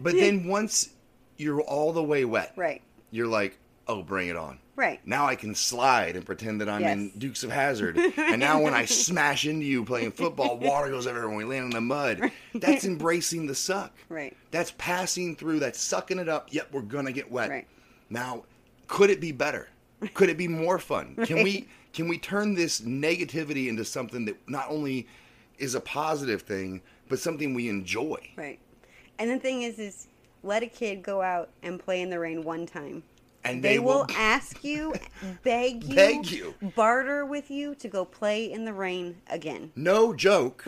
But 0.00 0.14
then 0.14 0.46
once 0.46 0.90
you're 1.38 1.60
all 1.62 1.92
the 1.92 2.02
way 2.04 2.24
wet, 2.24 2.52
right. 2.54 2.82
you're 3.10 3.26
like, 3.26 3.58
oh, 3.88 4.02
bring 4.02 4.28
it 4.28 4.36
on. 4.36 4.58
Right. 4.76 5.00
Now 5.06 5.26
I 5.26 5.36
can 5.36 5.54
slide 5.54 6.16
and 6.16 6.26
pretend 6.26 6.60
that 6.60 6.68
I'm 6.68 6.84
in 6.84 7.10
Dukes 7.16 7.42
of 7.42 7.50
Hazzard. 7.50 7.96
and 8.16 8.38
now 8.38 8.60
when 8.60 8.74
I 8.74 8.84
smash 8.84 9.46
into 9.46 9.64
you 9.64 9.84
playing 9.84 10.12
football, 10.12 10.58
water 10.60 10.90
goes 10.90 11.06
everywhere 11.06 11.30
when 11.30 11.38
we 11.38 11.44
land 11.44 11.64
in 11.64 11.70
the 11.70 11.80
mud. 11.80 12.30
That's 12.54 12.84
embracing 12.84 13.46
the 13.46 13.54
suck. 13.54 13.96
Right. 14.10 14.36
That's 14.50 14.72
passing 14.76 15.34
through, 15.34 15.60
that's 15.60 15.80
sucking 15.80 16.18
it 16.18 16.28
up. 16.28 16.48
Yep, 16.52 16.68
we're 16.72 16.82
going 16.82 17.06
to 17.06 17.12
get 17.12 17.30
wet. 17.30 17.48
Right. 17.48 17.66
Now, 18.10 18.44
could 18.86 19.08
it 19.08 19.20
be 19.20 19.32
better? 19.32 19.68
Could 20.12 20.28
it 20.28 20.36
be 20.36 20.46
more 20.46 20.78
fun? 20.78 21.16
Can 21.24 21.42
we 21.42 21.68
can 21.94 22.08
we 22.08 22.18
turn 22.18 22.54
this 22.54 22.82
negativity 22.82 23.68
into 23.68 23.82
something 23.82 24.26
that 24.26 24.36
not 24.46 24.66
only 24.68 25.06
is 25.56 25.74
a 25.74 25.80
positive 25.80 26.42
thing, 26.42 26.82
but 27.08 27.18
something 27.18 27.54
we 27.54 27.70
enjoy? 27.70 28.18
Right. 28.36 28.58
And 29.18 29.30
the 29.30 29.38
thing 29.38 29.62
is, 29.62 29.78
is 29.78 30.06
let 30.42 30.62
a 30.62 30.66
kid 30.66 31.02
go 31.02 31.22
out 31.22 31.48
and 31.62 31.80
play 31.80 32.02
in 32.02 32.10
the 32.10 32.18
rain 32.18 32.42
one 32.42 32.66
time. 32.66 33.02
And 33.44 33.62
They, 33.62 33.74
they, 33.74 33.78
will 33.78 34.06
ask 34.16 34.64
you, 34.64 34.94
beg 35.44 35.84
you, 35.84 35.94
Beg 35.94 36.30
you. 36.30 36.54
barter 36.74 37.24
with 37.24 37.50
you 37.50 37.74
to 37.76 37.88
go 37.88 38.04
play 38.04 38.50
in 38.50 38.64
the 38.64 38.72
rain 38.72 39.16
again. 39.28 39.70
No 39.76 40.12
joke. 40.14 40.64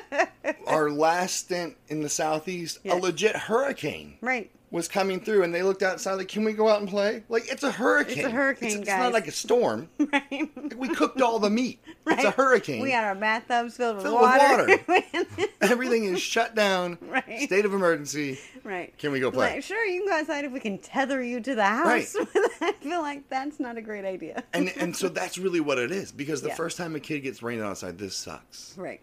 Our 0.66 0.90
last 0.90 1.36
stint 1.36 1.76
in 1.88 2.02
the 2.02 2.08
southeast, 2.08 2.78
Yes. 2.84 2.94
a 2.94 2.96
legit 3.00 3.36
hurricane 3.36 4.18
Right. 4.20 4.50
Was 4.76 4.86
coming 4.88 5.18
through, 5.20 5.42
and 5.42 5.52
they 5.54 5.62
looked 5.62 5.82
outside 5.82 6.14
like, 6.14 6.28
"Can 6.28 6.44
we 6.44 6.52
go 6.52 6.68
out 6.68 6.80
and 6.80 6.88
play?" 6.88 7.24
Like 7.28 7.48
it's 7.50 7.62
a 7.64 7.72
hurricane. 7.72 8.18
It's 8.18 8.26
a 8.26 8.30
hurricane, 8.30 8.68
It's, 8.68 8.76
it's 8.76 8.86
guys. 8.88 9.00
not 9.00 9.12
like 9.12 9.26
a 9.26 9.32
storm. 9.32 9.88
Right. 10.12 10.76
we 10.76 10.88
cooked 10.88 11.20
all 11.20 11.38
the 11.38 11.50
meat. 11.50 11.80
Right. 12.04 12.16
It's 12.18 12.24
a 12.24 12.30
hurricane. 12.30 12.82
We 12.82 12.90
got 12.90 13.04
our 13.04 13.14
bathtubs 13.16 13.76
filled 13.76 13.96
with 13.96 14.04
Filled 14.04 14.20
with 14.20 14.86
water. 14.88 15.48
Everything 15.60 16.04
is 16.04 16.20
shut 16.20 16.54
down. 16.54 16.98
Right. 17.00 17.40
State 17.42 17.64
of 17.64 17.74
emergency. 17.74 18.38
right. 18.64 18.96
Can 18.98 19.10
we 19.12 19.18
go 19.20 19.30
play? 19.30 19.54
Like, 19.54 19.62
sure, 19.64 19.84
you 19.84 20.00
can 20.00 20.08
go 20.08 20.14
outside 20.20 20.44
if 20.44 20.52
we 20.52 20.60
can 20.60 20.78
tether 20.78 21.22
you 21.22 21.40
to 21.40 21.54
the 21.54 21.64
house. 21.64 22.14
Right. 22.14 22.46
I 22.60 22.72
feel 22.80 23.00
like 23.00 23.28
that's 23.28 23.58
not 23.58 23.76
a 23.76 23.82
great 23.82 24.04
idea. 24.04 24.44
And 24.52 24.72
and 24.76 24.94
so 24.96 25.08
that's 25.08 25.38
really 25.38 25.60
what 25.60 25.78
it 25.78 25.90
is 25.90 26.12
because 26.12 26.42
the 26.42 26.48
Yeah. 26.48 26.54
first 26.54 26.76
time 26.76 26.94
a 26.94 27.00
kid 27.00 27.20
gets 27.20 27.42
rained 27.42 27.62
outside, 27.62 27.98
this 27.98 28.14
sucks. 28.14 28.74
right. 28.76 29.00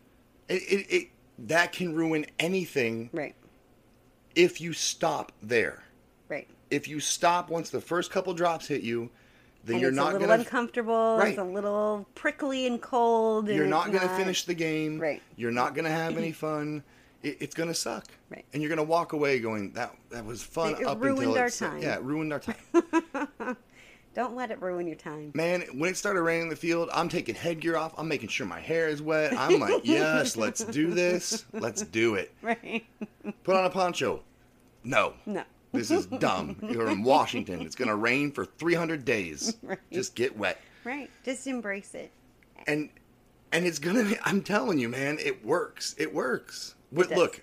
It, 0.47 0.61
it, 0.63 0.85
it 0.93 1.07
that 1.39 1.71
can 1.73 1.93
ruin 1.95 2.25
anything 2.39 3.09
Right. 3.11 3.35
If 4.35 4.59
you 4.61 4.73
stop 4.73 5.31
there. 5.41 5.83
Right. 6.29 6.47
if 6.71 6.87
you 6.87 6.99
stop 6.99 7.49
once 7.49 7.69
the 7.69 7.81
first 7.81 8.09
couple 8.11 8.33
drops 8.33 8.67
hit 8.67 8.81
you, 8.81 9.09
then 9.63 9.75
and 9.75 9.81
you're 9.81 9.89
it's 9.91 9.95
not 9.95 10.09
a 10.09 10.13
little 10.13 10.27
gonna 10.27 10.41
uncomfortable. 10.41 11.17
Right. 11.17 11.29
It's 11.29 11.37
a 11.37 11.43
little 11.43 12.07
prickly 12.15 12.67
and 12.67 12.81
cold. 12.81 13.47
and 13.47 13.57
you're 13.57 13.67
not 13.67 13.91
gonna 13.91 14.09
finish 14.17 14.43
the 14.43 14.53
game. 14.53 14.99
Right. 14.99 15.21
You're 15.35 15.51
not 15.51 15.75
gonna 15.75 15.89
have 15.89 16.17
any 16.17 16.31
fun. 16.45 16.83
It, 17.21 17.37
it's 17.39 17.55
gonna 17.55 17.73
suck. 17.73 18.05
Right. 18.29 18.45
And 18.53 18.61
you're 18.61 18.69
gonna 18.69 18.83
walk 18.83 19.13
away 19.13 19.39
going 19.39 19.71
that 19.73 19.95
that 20.09 20.25
was 20.25 20.43
fun 20.43 20.75
It 20.81 20.85
up 20.85 21.01
ruined 21.01 21.19
until 21.19 21.37
our 21.37 21.49
time. 21.49 21.81
Yeah, 21.81 21.95
it 21.95 22.03
ruined 22.03 22.33
our 22.33 22.39
time. 22.39 23.57
Don't 24.13 24.35
let 24.35 24.51
it 24.51 24.61
ruin 24.61 24.85
your 24.85 24.95
time. 24.95 25.31
Man, 25.33 25.61
when 25.73 25.89
it 25.89 25.97
started 25.97 26.21
raining 26.21 26.43
in 26.43 26.49
the 26.49 26.55
field, 26.55 26.89
I'm 26.93 27.09
taking 27.09 27.33
headgear 27.33 27.75
off. 27.77 27.93
I'm 27.97 28.07
making 28.07 28.29
sure 28.29 28.45
my 28.45 28.59
hair 28.59 28.87
is 28.87 29.01
wet. 29.01 29.33
I'm 29.35 29.59
like, 29.59 29.81
yes, 29.83 30.37
let's 30.37 30.63
do 30.63 30.91
this. 30.91 31.45
Let's 31.53 31.81
do 31.81 32.15
it. 32.15 32.31
Right. 32.43 32.85
Put 33.43 33.55
on 33.55 33.65
a 33.65 33.69
poncho. 33.69 34.21
No. 34.83 35.13
No. 35.25 35.43
This 35.71 35.89
is 35.89 36.05
dumb. 36.05 36.57
You're 36.61 36.89
in 36.89 37.01
Washington. 37.03 37.61
It's 37.61 37.75
gonna 37.75 37.95
rain 37.95 38.31
for 38.31 38.45
300 38.45 39.03
days. 39.05 39.55
Right. 39.63 39.79
Just 39.91 40.13
get 40.15 40.37
wet. 40.37 40.59
Right. 40.83 41.09
Just 41.25 41.47
embrace 41.47 41.95
it. 41.95 42.11
and 42.67 42.89
and 43.51 43.65
it's 43.65 43.77
gonna 43.79 44.03
be, 44.03 44.17
i'm 44.23 44.41
telling 44.41 44.79
you 44.79 44.89
man 44.89 45.17
it 45.19 45.45
works 45.45 45.93
it 45.99 46.11
works 46.13 46.73
does. 46.95 47.11
look 47.11 47.41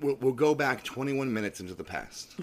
we'll, 0.00 0.14
we'll 0.22 0.32
go 0.32 0.54
back 0.54 0.82
21 0.84 1.30
minutes 1.32 1.60
into 1.60 1.74
the 1.74 1.84
past 1.84 2.34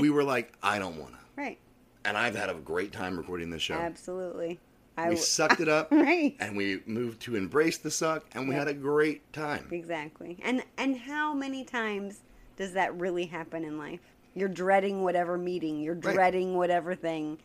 we 0.00 0.10
were 0.10 0.24
like 0.24 0.52
i 0.64 0.78
don't 0.80 0.96
wanna 0.96 1.18
Right. 1.36 1.58
And 2.04 2.16
i've 2.16 2.34
had 2.36 2.48
a 2.50 2.54
great 2.54 2.92
time 2.92 3.16
recording 3.16 3.50
this 3.50 3.62
show 3.62 3.74
Absolutely. 3.74 4.58
I 4.96 5.04
we 5.04 5.14
w- 5.14 5.24
sucked 5.24 5.60
it 5.60 5.68
up 5.68 5.90
Right. 5.92 6.36
and 6.40 6.56
we 6.56 6.80
moved 6.86 7.20
to 7.22 7.36
embrace 7.36 7.78
the 7.78 7.90
suck 7.90 8.24
and 8.34 8.48
we 8.48 8.54
Yep. 8.54 8.58
had 8.66 8.68
a 8.68 8.74
great 8.78 9.32
time 9.32 9.68
Exactly. 9.70 10.38
And 10.42 10.62
and 10.76 10.96
how 10.98 11.32
many 11.34 11.64
times 11.64 12.20
does 12.56 12.72
that 12.74 12.94
really 12.98 13.26
happen 13.26 13.64
in 13.64 13.78
life? 13.78 14.00
You're 14.34 14.48
dreading 14.48 15.02
whatever 15.02 15.38
meeting, 15.38 15.80
you're 15.80 15.94
Right. 15.94 16.14
dreading 16.14 16.56
whatever 16.56 16.94
thing, 16.94 17.38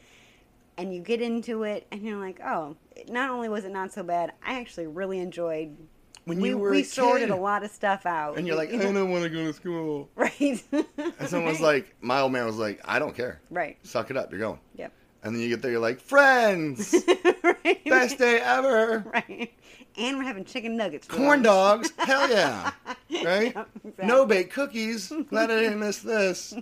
and 0.78 0.94
you 0.94 1.00
get 1.02 1.22
into 1.22 1.64
it 1.64 1.88
and 1.92 2.02
you're 2.04 2.18
like, 2.20 2.40
"Oh, 2.44 2.76
not 3.08 3.30
only 3.30 3.48
was 3.48 3.64
it 3.66 3.72
not 3.72 3.94
so 3.94 4.04
bad, 4.04 4.34
I 4.46 4.60
actually 4.60 4.88
really 4.88 5.20
enjoyed 5.20 5.78
when 6.26 6.40
we, 6.40 6.50
you 6.50 6.58
were 6.58 6.72
we 6.72 6.84
sorted 6.84 7.30
a 7.30 7.36
lot 7.36 7.64
of 7.64 7.72
stuff 7.72 8.06
out." 8.06 8.38
and 8.38 8.46
you're 8.48 8.56
like 8.56 8.70
i 8.70 8.74
You 8.74 8.78
know- 8.80 8.94
don't 8.94 9.10
want 9.12 9.24
to 9.24 9.30
go 9.30 9.44
to 9.46 9.54
school 9.54 10.10
right. 10.16 10.64
and 10.72 11.28
someone's 11.30 11.62
like 11.62 11.96
my 12.02 12.20
old 12.20 12.32
man 12.32 12.46
was 12.46 12.58
like 12.58 12.82
i 12.86 13.00
don't 13.00 13.16
care 13.16 13.40
right. 13.50 13.78
suck 13.84 14.10
it 14.12 14.18
up 14.18 14.32
you're 14.32 14.40
going 14.40 14.60
Yep. 14.76 14.92
and 15.24 15.36
then 15.36 15.42
you 15.42 15.50
get 15.50 15.62
there 15.62 15.72
you're 15.72 15.80
like 15.80 16.00
friends 16.00 16.96
right. 17.44 17.84
best 17.86 18.18
day 18.18 18.40
ever 18.40 19.04
Right. 19.14 19.54
And 19.98 20.18
we're 20.18 20.24
having 20.26 20.44
chicken 20.44 20.76
nuggets. 20.76 21.08
corn 21.08 21.42
dogs 21.42 21.92
hell 21.98 22.30
yeah 22.30 22.72
right 23.24 23.56
Yep, 23.56 23.70
exactly. 23.86 24.06
no 24.08 24.26
baked 24.26 24.52
cookies 24.54 25.12
glad 25.30 25.50
i 25.52 25.56
didn't 25.62 25.80
miss 25.80 26.00
this 26.00 26.54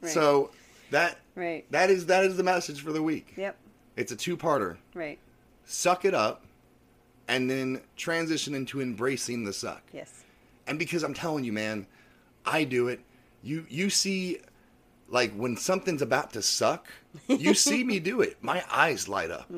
Right. 0.00 0.12
so 0.12 0.50
that 0.90 1.18
Right. 1.34 1.64
that 1.70 1.90
is 1.90 2.06
that 2.06 2.24
is 2.24 2.36
the 2.36 2.42
message 2.42 2.82
for 2.82 2.92
the 2.92 3.02
week 3.02 3.32
Yep. 3.36 3.56
it's 3.96 4.12
a 4.12 4.16
two-parter 4.16 4.76
Right. 4.94 5.18
suck 5.64 6.04
it 6.04 6.14
up 6.14 6.44
and 7.28 7.48
then 7.50 7.80
transition 7.96 8.54
into 8.54 8.80
embracing 8.80 9.44
the 9.44 9.52
suck 9.52 9.82
Yes. 9.92 10.24
and 10.66 10.78
because 10.78 11.02
i'm 11.04 11.14
telling 11.14 11.44
you 11.44 11.52
man 11.52 11.86
i 12.46 12.64
do 12.64 12.88
it 12.88 13.00
you 13.42 13.66
you 13.68 13.90
see 13.90 14.38
like 15.08 15.32
when 15.34 15.56
something's 15.56 16.02
about 16.02 16.32
to 16.32 16.42
suck 16.42 16.86
you 17.28 17.54
see 17.68 17.84
me 17.84 17.98
do 18.00 18.20
it 18.20 18.36
my 18.42 18.64
eyes 18.70 19.08
light 19.08 19.30
up 19.30 19.50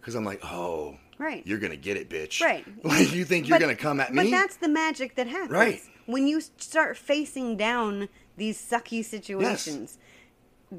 because 0.00 0.14
i'm 0.14 0.24
like 0.24 0.40
oh 0.44 0.96
Mm-hmm. 1.16 1.24
Right. 1.24 1.46
you're 1.46 1.58
gonna 1.58 1.76
get 1.76 1.96
it 1.96 2.10
bitch 2.10 2.42
Right. 2.42 2.62
like 2.84 3.10
you 3.14 3.24
think 3.24 3.48
you're 3.48 3.58
gonna 3.58 3.74
come 3.74 4.00
at 4.00 4.12
me 4.12 4.24
But 4.24 4.30
that's 4.30 4.56
the 4.56 4.68
magic 4.68 5.14
that 5.16 5.26
happens. 5.26 5.50
Right. 5.50 5.80
When 6.04 6.26
you 6.26 6.42
start 6.58 6.98
facing 6.98 7.56
down 7.56 8.10
these 8.36 8.60
sucky 8.60 9.02
situations, 9.02 9.96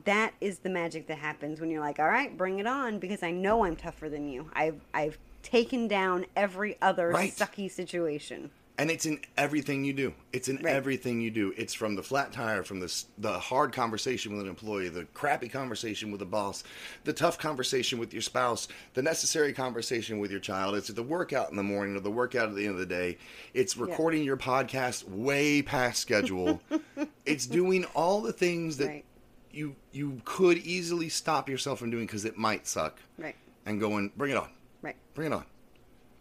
that 0.06 0.34
is 0.42 0.60
the 0.60 0.70
magic 0.70 1.08
that 1.08 1.18
happens 1.18 1.60
when 1.60 1.70
you're 1.70 1.82
like, 1.82 2.00
all 2.00 2.08
right, 2.08 2.36
bring 2.38 2.60
it 2.60 2.68
on, 2.68 3.00
because 3.00 3.24
I 3.24 3.32
know 3.32 3.64
I'm 3.66 3.76
tougher 3.76 4.10
than 4.10 4.28
you. 4.28 4.50
I've, 4.54 4.82
I've 4.94 5.18
taken 5.44 5.88
down 5.88 6.26
every 6.36 6.78
other 6.82 7.10
Right. 7.10 7.32
sucky 7.34 7.70
situation. 7.72 8.52
and 8.80 8.92
it's 8.92 9.08
in 9.08 9.20
everything 9.38 9.84
you 9.84 9.92
do. 9.92 10.14
It's 10.32 10.48
in 10.48 10.58
Right. 10.58 10.68
everything 10.68 11.20
you 11.20 11.32
do. 11.32 11.52
It's 11.58 11.74
from 11.74 11.96
the 11.96 12.04
flat 12.04 12.32
tire, 12.32 12.62
from 12.62 12.80
the 12.80 12.94
the 13.18 13.40
hard 13.40 13.74
conversation 13.74 14.34
with 14.34 14.42
an 14.44 14.48
employee, 14.48 14.88
the 14.90 15.06
crappy 15.16 15.50
conversation 15.50 16.12
with 16.12 16.22
a 16.22 16.26
boss, 16.28 16.64
the 17.04 17.12
tough 17.12 17.40
conversation 17.40 17.98
with 17.98 18.14
your 18.14 18.22
spouse, 18.22 18.68
the 18.94 19.02
necessary 19.02 19.52
conversation 19.52 20.20
with 20.20 20.30
your 20.30 20.40
child. 20.40 20.76
It's 20.76 20.90
the 20.90 21.02
workout 21.02 21.50
in 21.50 21.56
the 21.56 21.64
morning 21.64 21.96
or 21.96 22.02
the 22.02 22.12
workout 22.12 22.50
at 22.50 22.56
the 22.56 22.66
end 22.68 22.74
of 22.76 22.80
the 22.80 22.86
day. 22.86 23.18
It's 23.56 23.76
recording 23.78 24.24
your 24.24 24.38
podcast 24.38 25.10
way 25.10 25.64
past 25.64 26.00
schedule. 26.00 26.62
it's 27.26 27.48
doing 27.48 27.84
all 27.96 28.22
the 28.22 28.32
things 28.34 28.78
that 28.78 28.88
Right. 28.90 29.06
You 29.52 29.76
you 29.92 30.22
could 30.26 30.58
easily 30.60 31.10
stop 31.10 31.50
yourself 31.50 31.80
from 31.80 31.92
doing 31.92 32.06
because 32.06 32.26
it 32.26 32.38
might 32.38 32.68
suck. 32.68 33.00
Right. 33.18 33.36
And 33.66 33.80
going, 33.80 34.12
bring 34.16 34.32
it 34.32 34.38
on, 34.38 34.50
Right. 34.82 34.96
bring 35.14 35.32
it 35.32 35.36
on. 35.36 35.46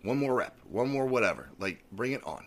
One 0.03 0.19
more 0.19 0.35
rep, 0.35 0.57
one 0.71 0.89
more 0.89 1.07
whatever. 1.07 1.49
Like, 1.59 1.83
bring 1.93 2.13
it 2.13 2.25
on. 2.25 2.45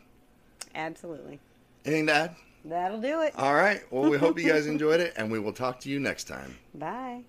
Absolutely. 0.75 1.39
Anything 1.85 2.07
to 2.07 2.13
add? 2.13 2.35
That'll 2.65 2.99
do 3.01 3.21
it. 3.21 3.33
All 3.37 3.53
right. 3.55 3.81
Well, 3.91 4.09
we 4.09 4.17
hope 4.17 4.37
you 4.39 4.47
guys 4.47 4.67
enjoyed 4.75 4.99
it, 4.99 5.13
and 5.17 5.31
we 5.31 5.39
will 5.39 5.53
talk 5.53 5.79
to 5.81 5.89
you 5.89 5.99
next 5.99 6.25
time. 6.25 6.57
Bye. 6.75 7.23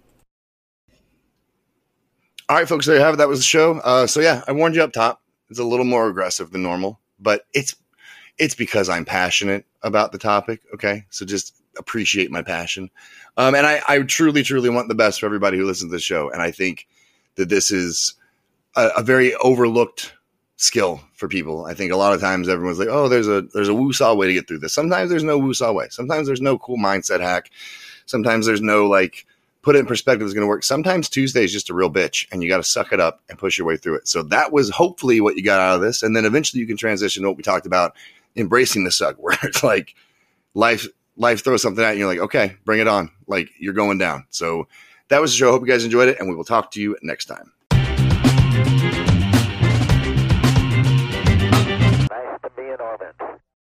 All 2.48 2.56
right, 2.56 2.68
folks, 2.68 2.86
there 2.86 2.96
you 2.96 3.02
have 3.02 3.14
it. 3.14 3.18
That 3.18 3.28
was 3.28 3.38
the 3.38 3.44
show. 3.44 3.78
Uh, 3.78 4.06
so 4.06 4.20
yeah, 4.20 4.42
I 4.48 4.52
warned 4.52 4.74
you 4.74 4.82
up 4.82 4.92
top. 4.92 5.22
It's 5.50 5.60
a 5.60 5.64
little 5.64 5.84
more 5.84 6.08
aggressive 6.08 6.50
than 6.50 6.62
normal, 6.62 7.00
but 7.20 7.46
it's 7.54 7.76
it's 8.38 8.54
because 8.54 8.88
I'm 8.88 9.04
passionate 9.04 9.66
about 9.82 10.10
the 10.12 10.18
topic. 10.18 10.60
Okay, 10.74 11.04
so 11.10 11.24
just 11.24 11.59
appreciate 11.78 12.30
my 12.30 12.42
passion, 12.42 12.90
um, 13.36 13.54
and 13.54 13.66
I, 13.66 13.80
I 13.88 13.98
truly, 14.02 14.42
truly 14.42 14.70
want 14.70 14.88
the 14.88 14.94
best 14.94 15.20
for 15.20 15.26
everybody 15.26 15.58
who 15.58 15.66
listens 15.66 15.90
to 15.90 15.96
the 15.96 16.00
show. 16.00 16.30
And 16.30 16.42
I 16.42 16.50
think 16.50 16.86
that 17.36 17.48
this 17.48 17.70
is 17.70 18.14
a, 18.76 18.88
a 18.98 19.02
very 19.02 19.34
overlooked 19.36 20.12
skill 20.56 21.00
for 21.14 21.26
people. 21.26 21.64
I 21.64 21.74
think 21.74 21.90
a 21.90 21.96
lot 21.96 22.12
of 22.12 22.20
times 22.20 22.48
everyone's 22.48 22.78
like, 22.78 22.88
"Oh, 22.88 23.08
there's 23.08 23.28
a 23.28 23.42
there's 23.42 23.68
a 23.68 23.74
woo-saw 23.74 24.14
way 24.14 24.26
to 24.26 24.34
get 24.34 24.46
through 24.46 24.58
this." 24.58 24.72
Sometimes 24.72 25.10
there's 25.10 25.24
no 25.24 25.38
woo-saw 25.38 25.72
way. 25.72 25.88
Sometimes 25.90 26.26
there's 26.26 26.40
no 26.40 26.58
cool 26.58 26.76
mindset 26.76 27.20
hack. 27.20 27.50
Sometimes 28.06 28.46
there's 28.46 28.60
no 28.60 28.86
like 28.86 29.26
put 29.62 29.76
it 29.76 29.80
in 29.80 29.86
perspective 29.86 30.26
is 30.26 30.34
going 30.34 30.44
to 30.44 30.48
work. 30.48 30.64
Sometimes 30.64 31.08
Tuesday 31.08 31.44
is 31.44 31.52
just 31.52 31.70
a 31.70 31.74
real 31.74 31.90
bitch 31.90 32.26
and 32.32 32.42
you 32.42 32.48
got 32.48 32.56
to 32.58 32.64
suck 32.64 32.92
it 32.92 33.00
up 33.00 33.20
and 33.28 33.38
push 33.38 33.58
your 33.58 33.66
way 33.66 33.76
through 33.76 33.96
it. 33.96 34.08
So 34.08 34.22
that 34.24 34.52
was 34.52 34.70
hopefully 34.70 35.20
what 35.20 35.36
you 35.36 35.44
got 35.44 35.60
out 35.60 35.76
of 35.76 35.80
this. 35.82 36.02
And 36.02 36.16
then 36.16 36.24
eventually 36.24 36.60
you 36.60 36.66
can 36.66 36.76
transition 36.76 37.22
to 37.22 37.28
what 37.28 37.36
we 37.36 37.42
talked 37.42 37.66
about, 37.66 37.94
embracing 38.36 38.84
the 38.84 38.90
suck, 38.90 39.16
where 39.18 39.36
it's 39.42 39.62
like 39.62 39.94
life, 40.54 40.86
life 41.16 41.44
throws 41.44 41.62
something 41.62 41.84
at 41.84 41.92
you. 41.92 42.00
You're 42.00 42.08
like, 42.08 42.18
okay, 42.20 42.56
bring 42.64 42.80
it 42.80 42.88
on. 42.88 43.10
Like 43.26 43.50
you're 43.58 43.74
going 43.74 43.98
down. 43.98 44.26
So 44.30 44.68
that 45.08 45.20
was 45.20 45.32
the 45.32 45.38
show. 45.38 45.50
Hope 45.50 45.62
you 45.62 45.68
guys 45.68 45.84
enjoyed 45.84 46.08
it 46.08 46.18
and 46.18 46.28
we 46.28 46.34
will 46.34 46.44
talk 46.44 46.70
to 46.72 46.80
you 46.80 46.96
next 47.02 47.26
time. 47.26 47.52